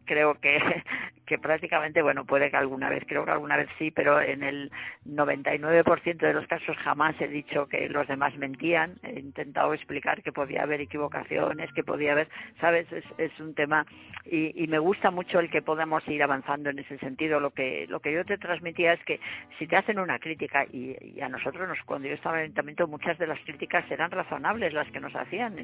[0.05, 0.59] creo que,
[1.27, 4.71] que prácticamente, bueno, puede que alguna vez, creo que alguna vez sí, pero en el
[5.07, 8.97] 99% de los casos jamás he dicho que los demás mentían.
[9.03, 12.29] He intentado explicar que podía haber equivocaciones, que podía haber,
[12.61, 12.91] ¿sabes?
[12.93, 13.87] Es, es un tema
[14.25, 17.41] y, y me gusta mucho el que podamos ir avanzando en ese sentido.
[17.41, 19.21] Lo que, lo que yo te transmitía es que
[19.59, 22.45] si te hacen una crítica, y, y a nosotros, nos, cuando yo estaba en el
[22.47, 25.59] ayuntamiento, muchas de las críticas eran razonables las que nos hacían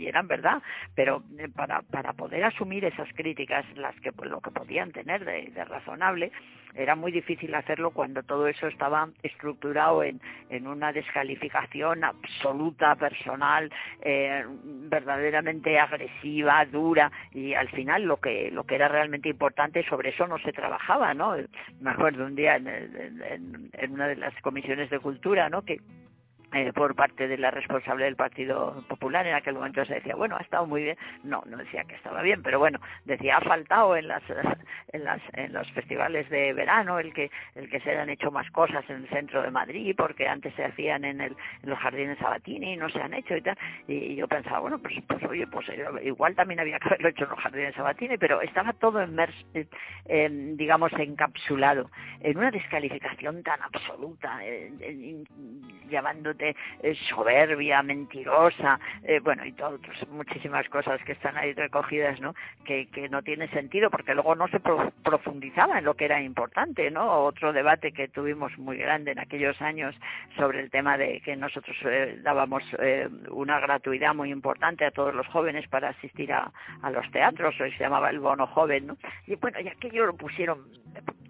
[0.00, 0.62] y eran verdad,
[0.94, 5.50] pero eh, para, para poder asumir esas críticas, las que lo que podían tener de,
[5.50, 6.32] de razonable,
[6.74, 13.70] era muy difícil hacerlo cuando todo eso estaba estructurado en, en una descalificación absoluta, personal,
[14.02, 14.44] eh,
[14.88, 20.26] verdaderamente agresiva, dura, y al final lo que, lo que era realmente importante, sobre eso
[20.26, 21.34] no se trabajaba, ¿no?
[21.80, 25.62] Me acuerdo un día en, en una de las comisiones de cultura, ¿no?
[25.62, 25.80] Que
[26.52, 30.36] eh, por parte de la responsable del Partido Popular en aquel momento se decía bueno
[30.36, 33.96] ha estado muy bien no no decía que estaba bien pero bueno decía ha faltado
[33.96, 34.22] en las
[34.92, 38.50] en las en los festivales de verano el que el que se hayan hecho más
[38.50, 42.18] cosas en el centro de Madrid porque antes se hacían en el en los jardines
[42.18, 45.46] Sabatini y no se han hecho y tal y, yo pensaba bueno pues pues oye
[45.46, 49.00] pues eh, igual también había que haberlo hecho en los jardines Sabatini pero estaba todo
[49.02, 54.70] eh, digamos encapsulado en una descalificación tan absoluta eh,
[56.40, 56.54] eh,
[57.08, 62.34] soberbia, mentirosa, eh, bueno, y todas muchísimas cosas que están ahí recogidas, ¿no?
[62.64, 66.20] Que, que no tiene sentido porque luego no se pro profundizaba en lo que era
[66.20, 67.24] importante, ¿no?
[67.24, 69.94] Otro debate que tuvimos muy grande en aquellos años
[70.36, 75.14] sobre el tema de que nosotros eh, dábamos eh, una gratuidad muy importante a todos
[75.14, 76.50] los jóvenes para asistir a,
[76.82, 78.96] a los teatros, hoy se llamaba el bono joven, ¿no?
[79.26, 80.64] Y bueno, y aquello lo pusieron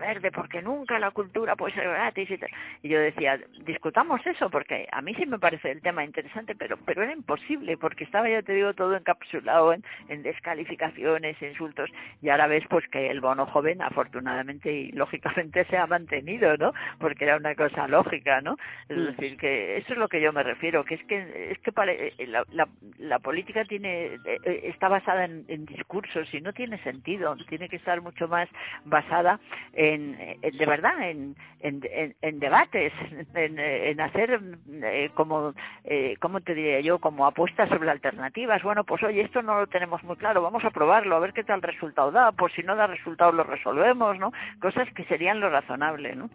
[0.01, 2.51] verde porque nunca la cultura puede ser gratis y tal.
[2.83, 6.77] Y yo decía, discutamos eso porque a mí sí me parece el tema interesante, pero
[6.87, 11.91] pero era imposible porque estaba, ya te digo, todo encapsulado en, en descalificaciones, insultos
[12.23, 16.73] y ahora ves pues que el bono joven afortunadamente y lógicamente se ha mantenido, ¿no?
[16.99, 18.57] Porque era una cosa lógica, ¿no?
[18.89, 19.07] Es Mm.
[19.07, 22.15] decir, que eso es lo que yo me refiero, que es que es que pare-
[22.19, 22.67] eh, la, la,
[22.99, 23.91] la política tiene
[24.25, 28.27] eh, eh, está basada en, en discursos y no tiene sentido, tiene que estar mucho
[28.29, 28.49] más
[28.85, 29.39] basada
[29.73, 31.81] en, en- de verdad en, en,
[32.23, 32.93] en, debates,
[33.35, 34.41] en, hacer
[34.83, 36.99] eh, como, eh, ¿cómo te diría yo?
[36.99, 38.63] Como apuestas sobre alternativas.
[38.63, 41.45] Bueno, pues oye, esto no lo tenemos muy claro, vamos a probarlo, a ver qué
[41.45, 44.33] tal resultado da, pues si no da resultado lo resolvemos, ¿no?
[44.61, 46.31] Cosas que serían lo razonable, ¿no?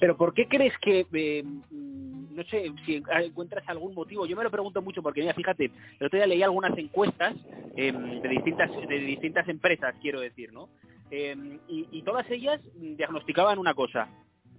[0.00, 4.26] Pero ¿por qué crees que, eh, mm, no sé, si encuentras algún motivo?
[4.26, 5.64] Yo me lo pregunto mucho porque, mira, fíjate,
[5.98, 7.34] el otro día leí algunas encuestas
[7.76, 10.68] eh, de distintas de distintas empresas, quiero decir, ¿no?
[11.10, 14.08] Eh, y, todas ellas diagnosticaban una cosa,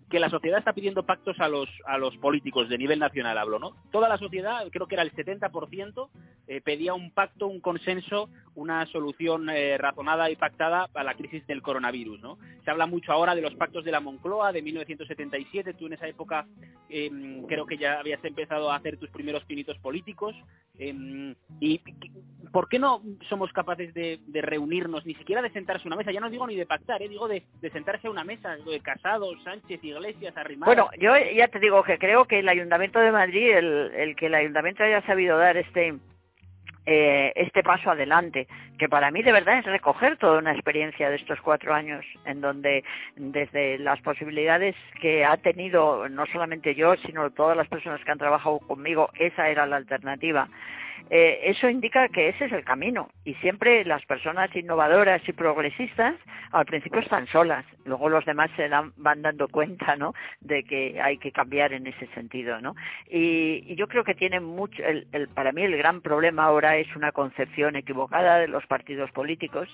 [0.10, 3.60] que la sociedad está pidiendo pactos a los a los políticos de nivel nacional, hablo,
[3.60, 3.76] ¿no?
[3.92, 6.10] Toda la sociedad, creo que era el 70%,
[6.48, 11.46] eh, pedía un pacto, un consenso, una solución eh, razonada y pactada a la crisis
[11.46, 12.38] del coronavirus, ¿no?
[12.64, 16.08] Se habla mucho ahora de los pactos de la Moncloa de 1977, tú en esa
[16.08, 16.48] época
[16.90, 20.36] eh, creo que ya habías empezado a hacer tus primeros pinitos políticos,
[20.80, 21.82] eh, y
[22.52, 26.12] ¿por qué no somos capaces de, reunirnos, ni siquiera de sentarse a una mesa?
[26.12, 27.10] Ya no digo ni de pactar, ¿eh?
[27.10, 30.68] digo de, sentarse a una mesa, de Casado, Sánchez, Iglesias, Arrimadas...
[30.68, 34.36] Bueno, yo ya te digo que creo que el Ayuntamiento de Madrid, el que el
[34.36, 35.96] Ayuntamiento haya sabido dar este
[36.90, 38.48] eh, este paso adelante,
[38.80, 42.40] que para mí de verdad es recoger toda una experiencia de estos cuatro años, en
[42.40, 42.86] donde
[43.18, 48.18] desde las posibilidades que ha tenido no solamente yo, sino todas las personas que han
[48.18, 50.48] trabajado conmigo, esa era la alternativa.
[51.10, 56.16] Eh, eso indica que ese es el camino y siempre las personas innovadoras y progresistas
[56.52, 60.14] al principio están solas, luego los demás se dan, van dando cuenta, ¿no?
[60.42, 62.76] De que hay que cambiar en ese sentido, ¿no?
[63.10, 66.94] Y, yo creo que tiene mucho, el, el, para mí el gran problema ahora es
[66.96, 69.70] una concepción equivocada de los partidos políticos,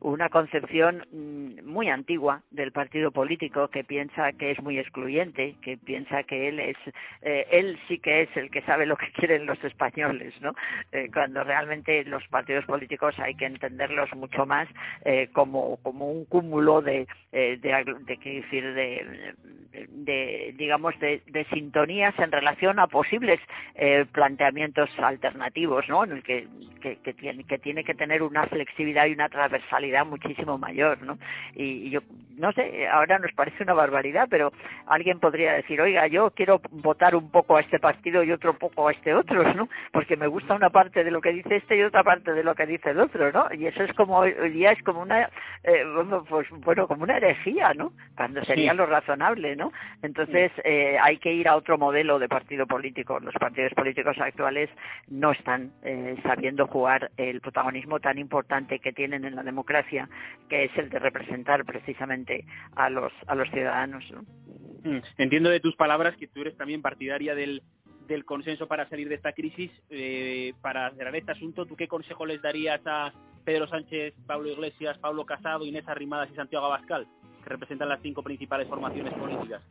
[0.00, 5.76] una concepción mmm, muy antigua del partido político que piensa que es muy excluyente, que
[5.76, 6.76] piensa que él es,
[7.22, 10.54] eh, él sí que es el que sabe lo que quieren los españoles, ¿no?
[10.92, 14.68] Eh, cuando realmente los partidos políticos hay que entenderlos mucho más
[15.04, 19.34] eh, como, como un cúmulo de, eh, de, de, decir, de,
[19.88, 23.40] de digamos, de, de, sintonías en relación a posibles
[23.74, 26.04] eh, planteamientos alternativos, ¿no?
[26.04, 26.46] En el que,
[26.80, 31.18] que, que, tiene, que tiene que tener una flexibilidad y una transversalidad muchísimo mayor, ¿no?
[31.54, 32.00] Y, y yo,
[32.36, 34.52] no sé, ahora nos parece una barbaridad, pero
[34.86, 38.88] alguien podría decir, oiga, yo quiero votar un poco a este partido y otro poco
[38.88, 39.68] a este otro, ¿no?
[39.92, 42.54] Porque me gusta una parte de lo que dice este y otra parte de lo
[42.54, 43.46] que dice el otro, ¿no?
[43.52, 45.28] Y eso es como hoy día es como una,
[45.64, 45.84] eh,
[46.28, 47.92] pues bueno, como una herejía, ¿no?
[48.16, 48.76] Cuando sería Sí.
[48.76, 49.65] lo razonable, ¿no?
[49.66, 49.72] ¿No?
[50.02, 53.18] Entonces eh, hay que ir a otro modelo de partido político.
[53.20, 54.70] Los partidos políticos actuales
[55.08, 60.08] no están eh, sabiendo jugar el protagonismo tan importante que tienen en la democracia,
[60.48, 64.04] que es el de representar precisamente a los a los ciudadanos.
[64.10, 64.22] ¿no?
[64.84, 67.62] Mm, Entiendo de tus palabras que tú eres también partidaria del,
[68.06, 69.70] del consenso para salir de esta crisis.
[69.90, 73.12] Eh, para cerrar este asunto, ¿tú qué consejo les darías a
[73.44, 77.06] Pedro Sánchez, Pablo Iglesias, Pablo Casado, Inés Arrimadas y Santiago Abascal,
[77.46, 79.62] representan las cinco principales formaciones políticas?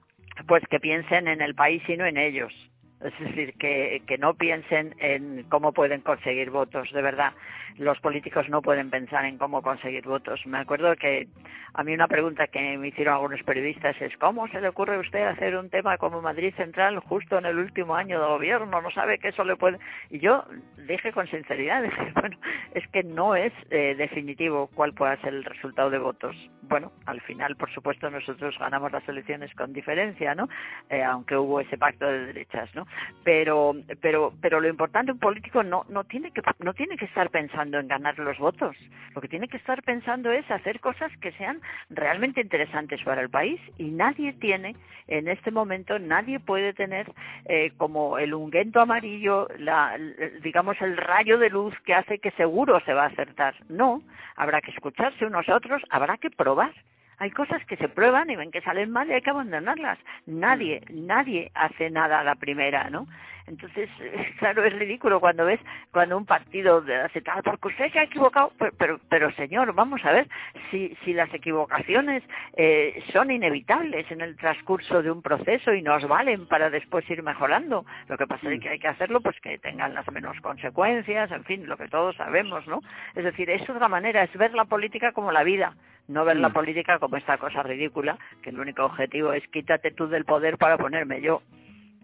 [0.47, 2.53] Pues que piensen en el país y no en ellos.
[3.01, 7.33] Es decir, que, que no piensen en cómo pueden conseguir votos, de verdad.
[7.77, 10.45] Los políticos no pueden pensar en cómo conseguir votos.
[10.45, 11.27] Me acuerdo que
[11.73, 14.99] a mí una pregunta que me hicieron algunos periodistas es ¿cómo se le ocurre a
[14.99, 18.81] usted hacer un tema como Madrid Central justo en el último año de gobierno?
[18.81, 19.77] No sabe que eso le puede...
[20.09, 20.45] Y yo
[20.87, 21.83] dije con sinceridad,
[22.15, 22.37] bueno,
[22.73, 26.35] es que no es eh, definitivo cuál pueda ser el resultado de votos.
[26.61, 30.47] Bueno, al final, por supuesto, nosotros ganamos las elecciones con diferencia, ¿no?
[30.89, 32.87] Eh, aunque hubo ese pacto de derechas, ¿no?
[33.23, 37.29] Pero, pero, pero lo importante un político no, no tiene que, no tiene que estar
[37.29, 38.75] pensando en ganar los votos.
[39.13, 43.29] Lo que tiene que estar pensando es hacer cosas que sean realmente interesantes para el
[43.29, 44.75] país y nadie tiene,
[45.07, 47.11] en este momento, nadie puede tener
[47.45, 49.97] eh, como el ungüento amarillo, la,
[50.41, 53.55] digamos, el rayo de luz que hace que seguro se va a acertar.
[53.69, 54.01] No,
[54.35, 56.73] habrá que escucharse unos a otros, habrá que probar.
[57.17, 59.97] Hay cosas que se prueban y ven que salen mal y hay que abandonarlas.
[60.25, 63.07] Nadie, nadie hace nada a la primera, ¿no?
[63.47, 63.89] Entonces,
[64.39, 65.59] claro, es ridículo cuando ves
[65.91, 70.03] cuando un partido hace tal, porque usted se ha equivocado, pero, pero, pero señor, vamos
[70.03, 70.27] a ver,
[70.71, 72.23] si, si las equivocaciones
[72.57, 77.23] eh, son inevitables en el transcurso de un proceso y nos valen para después ir
[77.23, 81.31] mejorando, lo que pasa es que hay que hacerlo pues que tengan las menos consecuencias,
[81.31, 82.81] en fin, lo que todos sabemos, ¿no?
[83.15, 85.75] Es decir, es otra manera, es ver la política como la vida,
[86.07, 90.07] no ver la política como esta cosa ridícula, que el único objetivo es quítate tú
[90.07, 91.41] del poder para ponerme yo.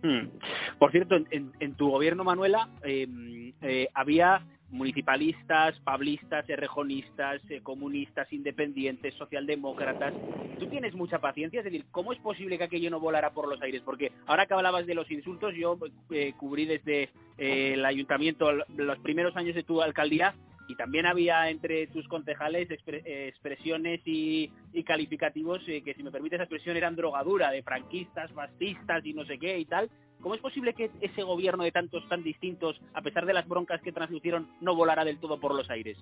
[0.04, 0.28] Mm.
[0.80, 3.08] Por cierto, en, en- tu gobierno, Manuela, eh,
[3.62, 10.14] eh, había municipalistas, pablistas, errejonistas, eh, comunistas, independientes, socialdemócratas.
[10.60, 13.62] Tú tienes mucha paciencia, es decir, ¿cómo es posible que aquello no volara por los
[13.62, 13.82] aires?
[13.84, 15.78] Porque ahora que hablabas de los insultos, yo
[16.10, 20.34] eh, cubrí desde eh, el ayuntamiento los primeros años de tu alcaldía
[20.72, 26.12] y también había entre tus concejales expre- expresiones y, y calificativos eh, que, si me
[26.12, 29.90] permite esa expresión, eran drogadura, de franquistas, fascistas y no sé qué y tal.
[30.22, 33.82] ¿Cómo es posible que ese gobierno de tantos tan distintos, a pesar de las broncas
[33.82, 35.98] que transmitieron, no volara del todo por los aires?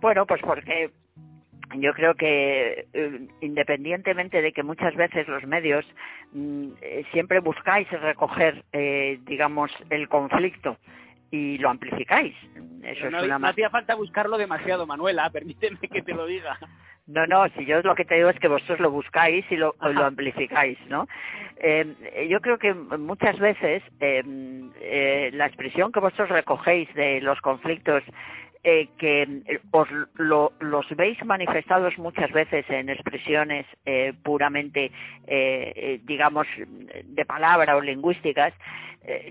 [0.00, 0.90] Bueno, pues porque
[1.76, 5.84] yo creo que eh, independientemente de que muchas veces los medios
[6.32, 10.78] mm, eh, siempre buscáis recoger, eh, digamos, el conflicto
[11.32, 12.36] y lo amplificáis.
[12.54, 16.26] Eso Pero es no, una no hacía falta buscarlo demasiado, Manuela, permíteme que te lo
[16.26, 16.58] diga.
[17.06, 19.74] No, no, si yo lo que te digo es que vosotros lo buscáis y lo,
[19.80, 21.08] lo amplificáis, ¿no?
[21.56, 24.22] Eh, yo creo que muchas veces eh,
[24.80, 28.04] eh, la expresión que vosotros recogéis de los conflictos
[28.64, 34.86] eh, que eh, os lo- los veis manifestados muchas veces en expresiones eh, puramente,
[35.26, 36.46] eh, eh, digamos,
[37.04, 38.52] de palabra o lingüísticas,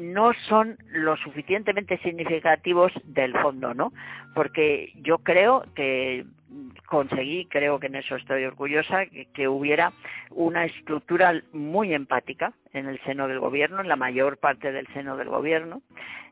[0.01, 3.93] no son lo suficientemente significativos del fondo, ¿no?
[4.35, 6.25] Porque yo creo que
[6.91, 9.93] conseguí, creo que en eso estoy orgullosa, que, hubiera
[10.29, 15.15] una estructura muy empática en el seno del gobierno, en la mayor parte del seno
[15.15, 15.81] del gobierno,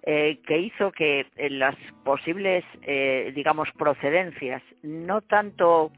[0.04, 5.94] eh, que hizo que eh, las posibles, eh, digamos, procedencias, no tanto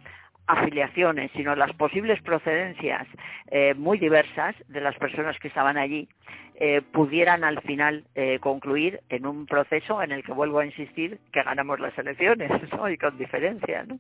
[0.46, 3.08] afiliaciones, sino las posibles procedencias
[3.48, 6.08] eh, muy diversas de las personas que estaban allí,
[6.56, 11.20] eh, pudieran al final eh, concluir en un proceso en el que vuelvo a insistir
[11.32, 12.52] que ganamos las elecciones
[12.92, 13.84] y con diferencia.
[13.84, 13.98] ¿no?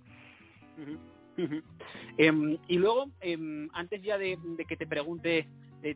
[2.17, 5.47] Em, y luego, em, antes ya de, de que te pregunte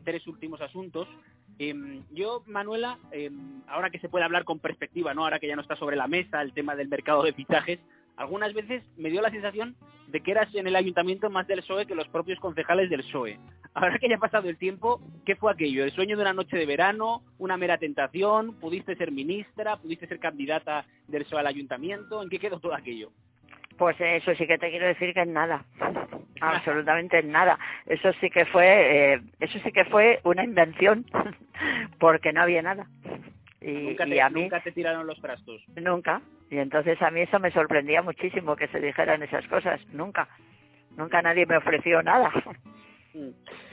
[0.04, 1.06] tres últimos asuntos,
[1.58, 2.98] em, yo, Manuela,
[3.68, 5.24] ahora que se puede hablar con perspectiva, ¿no?
[5.24, 7.78] Ahora que ya no está sobre la mesa el tema del mercado de fichajes,
[8.16, 9.76] algunas veces me dio la sensación
[10.08, 13.38] de que eras en el ayuntamiento más del PSOE que los propios concejales del PSOE.
[13.74, 15.84] Ahora que ya ha pasado el tiempo, ¿qué fue aquello?
[15.84, 17.22] ¿El sueño de una noche de verano?
[17.38, 18.54] ¿Una mera tentación?
[18.58, 19.76] ¿Pudiste ser ministra?
[19.76, 22.22] ¿Pudiste ser candidata del PSOE al ayuntamiento?
[22.22, 23.10] ¿En qué quedó todo aquello?
[23.78, 25.64] Pues eso sí que te quiero decir que en nada,
[26.40, 27.58] absolutamente en nada.
[27.86, 31.04] Eso sí que fue, eh, eso sí que fue una invención,
[31.98, 32.86] porque no había nada.
[33.60, 35.62] Y, nunca, y te, a mí nunca te tiraron los trastos.
[35.76, 36.20] nunca.
[36.50, 39.84] Y entonces a mí eso me sorprendía muchísimo que se dijeran esas cosas.
[39.88, 40.28] Nunca,
[40.96, 42.30] nunca nadie me ofreció nada.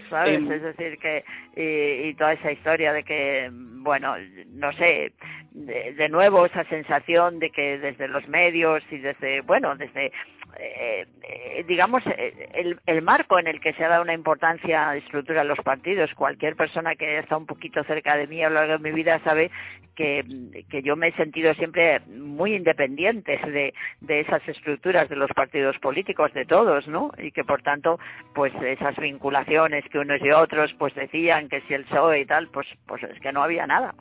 [0.10, 0.36] ¿sabes?
[0.36, 1.24] Em, es decir, que
[1.56, 4.16] y, y toda esa historia de que, bueno,
[4.50, 5.12] no sé,
[5.54, 10.12] de, de nuevo esa sensación de que desde los medios y desde, bueno, desde
[10.60, 14.96] eh, eh, digamos, eh, el, el, marco en el que se ha dado una importancia
[14.96, 16.14] estructura a los partidos.
[16.14, 18.96] Cualquier persona que haya estado un poquito cerca de mí a lo largo de mi
[18.96, 19.52] vida sabe
[19.96, 20.24] que,
[20.70, 25.78] que yo me he sentido siempre muy independiente de, de esas estructuras de los partidos
[25.80, 27.12] políticos, de todos, ¿no?
[27.18, 28.00] Y que, por tanto,
[28.34, 32.48] pues esas vinculaciones que unos y otros pues decían que si el PSOE y tal,
[32.48, 33.94] pues, pues es que no había nada,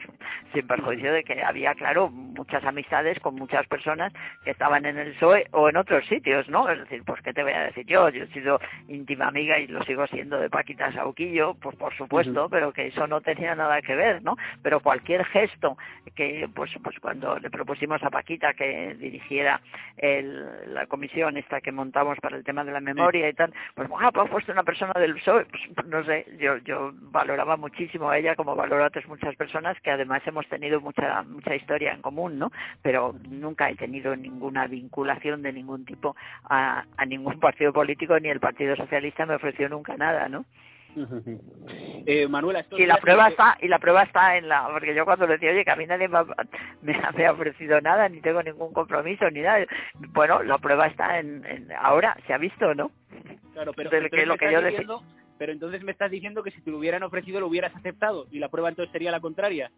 [0.53, 4.13] sin perjuicio de que había, claro, muchas amistades con muchas personas
[4.45, 6.69] que estaban en el PSOE o en otros sitios, ¿no?
[6.69, 9.67] Es decir, pues qué te voy a decir yo, yo he sido íntima amiga y
[9.67, 13.81] lo sigo siendo de Paquita Sauquillo, pues por supuesto, pero que eso no tenía nada
[13.83, 14.37] que ver, ¿no?
[14.63, 15.77] Pero cualquier gesto
[16.15, 19.61] que, pues, pues cuando le propusimos a Paquita que dirigiera
[19.97, 23.89] el, la comisión esta que montamos para el tema de la memoria y tal, pues,
[23.89, 28.19] bueno, pues puesto una persona del PSOE, pues no sé, yo, yo valoraba muchísimo a
[28.19, 32.03] ella como valoro a otras muchas personas que además hemos tenido mucha, mucha historia en
[32.03, 32.51] común, ¿no?
[32.83, 38.29] Pero nunca he tenido ninguna vinculación de ningún tipo a, a ningún partido político ni
[38.29, 40.45] el Partido Socialista me ofreció nunca nada, ¿no?
[42.07, 45.27] eh, Manuela, y la prueba está y la prueba está en la porque yo cuando
[45.27, 46.25] le decía oye que a mí nadie me ha,
[46.83, 49.65] me, me ha ofrecido nada ni tengo ningún compromiso ni nada.
[50.13, 52.91] Bueno la prueba está en, en ahora se ha visto no
[53.55, 53.91] claro pero,
[54.27, 55.03] lo que yo diciendo,
[55.39, 58.39] pero entonces me estás diciendo que si te lo hubieran ofrecido lo hubieras aceptado y
[58.39, 59.71] la prueba entonces sería la contraria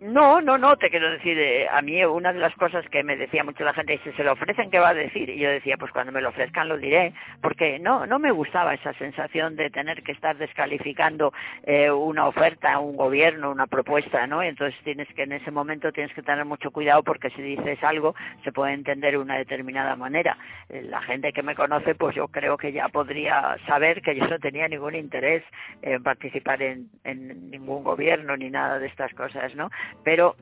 [0.00, 3.16] no, no, no, te quiero decir, eh, a mí una de las cosas que me
[3.16, 5.28] decía mucho la gente si se lo ofrecen, ¿qué va a decir?
[5.28, 8.74] Y yo decía, pues cuando me lo ofrezcan lo diré, porque no, no me gustaba
[8.74, 11.32] esa sensación de tener que estar descalificando
[11.64, 14.42] eh, una oferta, un gobierno, una propuesta, ¿no?
[14.42, 18.14] Entonces tienes que en ese momento tienes que tener mucho cuidado porque si dices algo
[18.44, 20.36] se puede entender de una determinada manera.
[20.68, 24.26] Eh, la gente que me conoce, pues yo creo que ya podría saber que yo
[24.28, 25.42] no tenía ningún interés
[25.82, 26.88] en participar en
[27.50, 29.70] ningún gobierno ni nada de estas cosas, ¿no?
[30.04, 30.36] Pero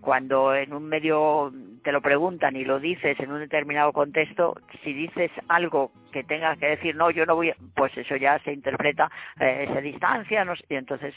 [0.00, 4.92] cuando en un medio te lo preguntan y lo dices en un determinado contexto, si
[4.92, 9.10] dices algo que tengas que decir, no, yo no voy, pues eso ya se interpreta,
[9.38, 11.14] eh, se distancia, no sé, y entonces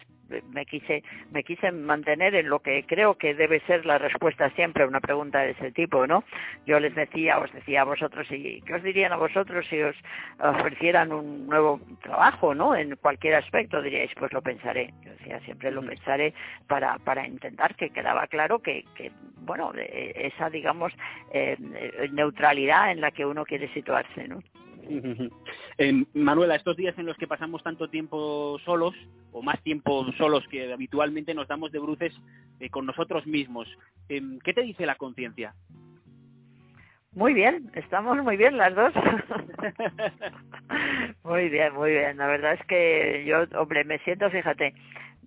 [0.49, 4.83] me quise, me quise mantener en lo que creo que debe ser la respuesta siempre
[4.83, 6.23] a una pregunta de ese tipo, ¿no?
[6.65, 9.95] Yo les decía, os decía a vosotros, y ¿qué os dirían a vosotros si os
[10.39, 12.75] ofrecieran un nuevo trabajo, ¿no?
[12.75, 14.93] En cualquier aspecto diríais, pues lo pensaré.
[15.03, 16.33] Yo decía, siempre lo pensaré
[16.67, 19.11] para, para intentar que quedaba claro que, que
[19.41, 20.93] bueno, esa, digamos,
[21.31, 21.57] eh,
[22.11, 24.41] neutralidad en la que uno quiere situarse, ¿no?
[25.79, 28.93] Eh, Manuela, estos días en los que pasamos tanto tiempo solos,
[29.31, 32.13] o más tiempo solos que habitualmente nos damos de bruces
[32.59, 33.67] eh, con nosotros mismos,
[34.07, 35.55] eh, ¿qué te dice la conciencia?
[37.13, 38.93] Muy bien, estamos muy bien las dos.
[41.23, 42.17] muy bien, muy bien.
[42.17, 44.75] La verdad es que yo, hombre, me siento, fíjate,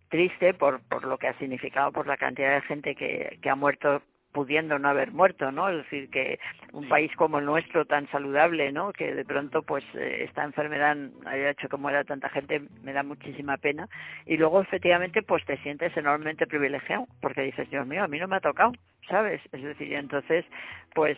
[0.08, 3.54] triste por, por lo que ha significado, por la cantidad de gente que, que ha
[3.54, 4.02] muerto
[4.36, 5.70] pudiendo no haber muerto, ¿no?
[5.70, 6.38] Es decir, que
[6.72, 8.92] un país como el nuestro tan saludable, ¿no?
[8.92, 10.94] Que de pronto pues eh, esta enfermedad
[11.24, 13.88] haya hecho que muera tanta gente me da muchísima pena
[14.26, 18.28] y luego efectivamente pues te sientes enormemente privilegiado porque dices, Dios mío, a mí no
[18.28, 18.72] me ha tocado,
[19.08, 19.40] ¿sabes?
[19.52, 20.44] Es decir, entonces
[20.94, 21.16] pues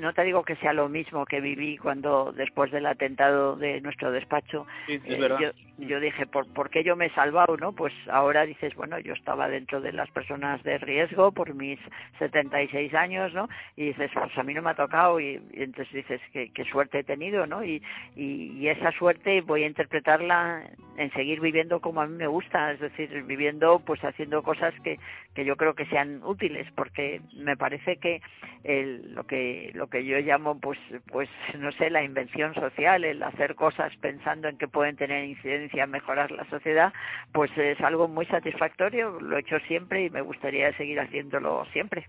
[0.00, 4.12] no te digo que sea lo mismo que viví cuando después del atentado de nuestro
[4.12, 5.38] despacho sí, es eh, verdad.
[5.40, 8.98] yo, yo dije por, por qué yo me he salvado no pues ahora dices bueno
[8.98, 11.78] yo estaba dentro de las personas de riesgo por mis
[12.18, 16.20] 76 años no y dices pues a mí no me ha tocado y, entonces dices
[16.32, 17.82] qué, qué suerte he tenido no y,
[18.14, 20.62] y, y esa suerte voy a interpretarla
[20.96, 24.98] en seguir viviendo como a mí me gusta es decir viviendo pues haciendo cosas que
[25.34, 28.22] que yo creo que sean útiles porque me parece que
[28.62, 30.78] el, lo que lo que yo llamo pues
[31.10, 35.63] pues no sé la invención social el hacer cosas pensando en que pueden tener incidencia
[35.72, 36.92] en mejorar la sociedad
[37.32, 42.08] pues es algo muy satisfactorio lo he hecho siempre y me gustaría seguir haciéndolo siempre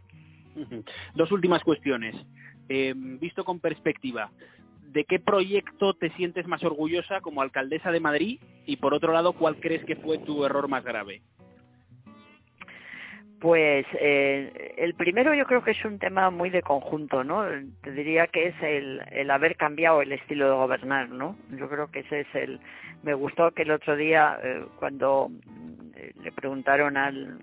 [1.16, 2.16] dos últimas cuestiones
[2.70, 4.30] eh, visto con perspectiva
[4.96, 8.40] ¿de qué proyecto te sientes más orgullosa como alcaldesa de Madrid?
[8.66, 11.22] Y por otro lado, ¿cuál crees que fue tu error más grave?
[13.42, 17.44] Pues eh, el primero yo creo que es un tema muy de conjunto, ¿no?
[17.84, 21.36] Te diría que es el, el haber cambiado el estilo de gobernar, ¿no?
[21.52, 22.62] Yo creo que ese es el...
[23.06, 25.30] Me gustó que el otro día, eh, cuando
[25.96, 27.38] eh, le preguntaron al,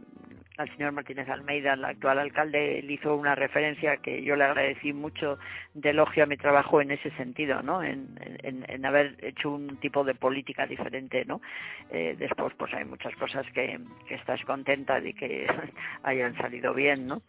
[0.58, 4.92] al señor Martínez Almeida, el actual alcalde, le hizo una referencia que yo le agradecí
[4.92, 5.38] mucho
[5.74, 7.82] de elogio a mi trabajo en ese sentido, ¿no?
[7.82, 8.08] En,
[8.42, 11.40] en, en haber hecho un tipo de política diferente, ¿no?
[11.90, 15.46] Eh, después, pues hay muchas cosas que, que estás contenta de que
[16.02, 17.22] hayan salido bien, ¿no?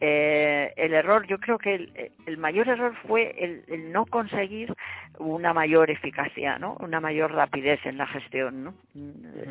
[0.00, 4.72] Eh, el error, yo creo que el, el mayor error fue el, el, no conseguir
[5.18, 6.76] una mayor eficacia, ¿no?
[6.78, 8.74] Una mayor rapidez en la gestión, ¿no?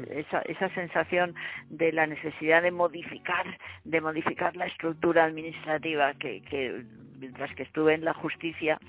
[0.10, 1.36] Esa, esa sensación
[1.70, 3.18] de la necesidad de modificar,
[3.84, 6.84] de modificar la estructura administrativa que, que
[7.20, 8.80] mientras que estuve en la justicia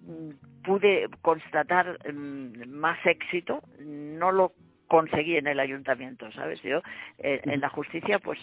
[0.00, 4.52] mm, pude constatar mm, más éxito, no lo
[4.86, 6.60] conseguí en el ayuntamiento, ¿sabes?
[6.62, 6.82] Yo
[7.18, 8.38] eh, en la justicia pues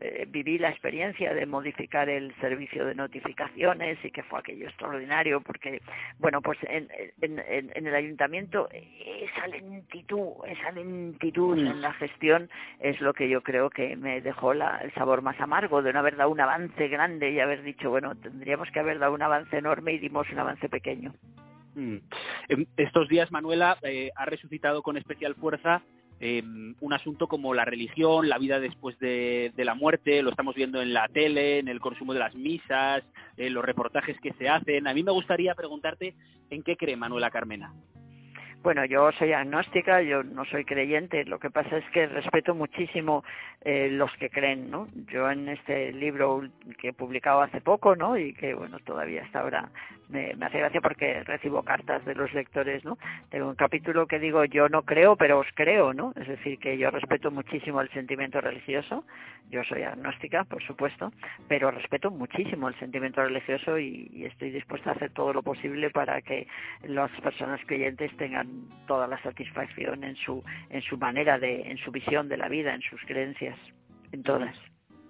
[0.00, 5.40] eh, viví la experiencia de modificar el servicio de notificaciones y que fue aquello extraordinario
[5.40, 5.80] porque,
[6.18, 6.88] bueno, pues en,
[7.20, 7.38] en,
[7.74, 12.48] en el ayuntamiento esa lentitud, esa lentitud en la gestión
[12.80, 15.98] es lo que yo creo que me dejó la, el sabor más amargo de no
[15.98, 19.56] haber dado un avance grande y haber dicho, bueno, tendríamos que haber dado un avance
[19.56, 21.12] enorme y dimos un avance pequeño.
[21.74, 21.96] Mm.
[22.48, 25.82] En Estos días, Manuela eh, ha resucitado con especial fuerza
[26.20, 26.42] eh,
[26.80, 30.94] un asunto como la religión, la vida después de, la muerte, lo estamos viendo en
[30.94, 33.02] la tele, en el consumo de las misas,
[33.36, 34.86] en los reportajes que se hacen.
[34.86, 36.14] A mí me gustaría preguntarte
[36.50, 37.72] en qué cree Manuela Carmena.
[38.62, 41.26] Bueno, yo soy agnóstica, yo no soy creyente.
[41.26, 43.22] Lo que pasa es que respeto muchísimo
[43.60, 44.86] eh, los que creen, ¿no?
[45.12, 46.42] Yo en este libro
[46.78, 48.16] que he publicado hace poco, ¿no?
[48.16, 49.70] Y que, bueno, todavía hasta ahora
[50.08, 52.98] me, hace gracia porque recibo cartas de los lectores, ¿no?
[53.30, 56.12] Tengo un capítulo que digo, yo no creo, pero os creo, ¿no?
[56.16, 59.04] Es decir, que yo respeto muchísimo el sentimiento religioso.
[59.50, 61.12] Yo soy agnóstica, por supuesto,
[61.48, 66.20] pero respeto muchísimo el sentimiento religioso y, estoy dispuesta a hacer todo lo posible para
[66.22, 66.46] que
[66.84, 71.90] las personas creyentes tengan toda la satisfacción en su en su manera de en su
[71.90, 73.58] visión de la vida en sus creencias
[74.12, 74.54] en todas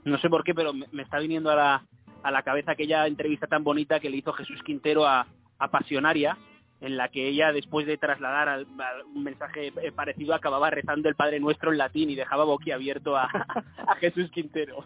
[0.05, 1.85] No sé por qué, pero me está viniendo a la,
[2.25, 5.27] a la cabeza aquella entrevista tan bonita que le hizo Jesús Quintero a,
[5.61, 6.37] a Pasionaria,
[6.81, 8.67] en la que ella, después de trasladar al-
[9.15, 13.25] un mensaje eh, parecido, acababa rezando el Padre Nuestro en latín y dejaba boquiabierto a,
[13.87, 14.85] a Jesús Quintero.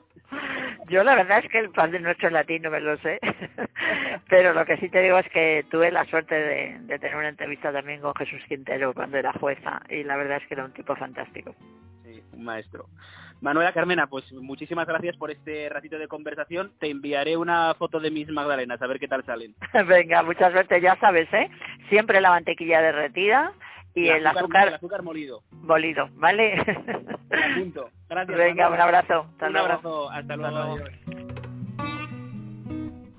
[0.89, 3.19] yo la verdad es que el Padre Nuestro en latín no me lo sé
[4.29, 7.29] pero lo que sí te digo es que tuve la suerte de, de tener una
[7.31, 10.73] entrevista también con Jesús Quintero cuando era jueza y la verdad es que era un
[10.73, 11.55] tipo fantástico
[12.39, 12.87] un maestro.
[13.41, 16.73] Manuela Carmena, pues muchísimas gracias por este ratito de conversación.
[16.81, 19.55] Te enviaré una foto de mis magdalenas, a ver qué tal salen.
[19.87, 21.49] venga mucha suerte ya sabes eh
[21.89, 23.53] siempre la mantequilla derretida
[23.95, 25.43] y el azúcar el azúcar molido.
[25.53, 26.57] molido vale.
[28.09, 28.37] Gracias.
[28.39, 28.75] venga Manuela.
[28.75, 29.67] un abrazo Hasta Un luego.
[29.67, 30.11] abrazo.
[30.11, 30.57] Hasta luego.
[30.57, 30.75] luego.
[30.75, 30.91] Adiós.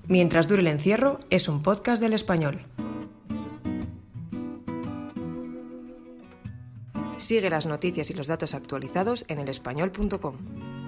[0.08, 2.60] Mientras dure el encierro es un podcast del español.
[7.20, 10.79] Sigue las noticias y los datos actualizados en elespañol.com.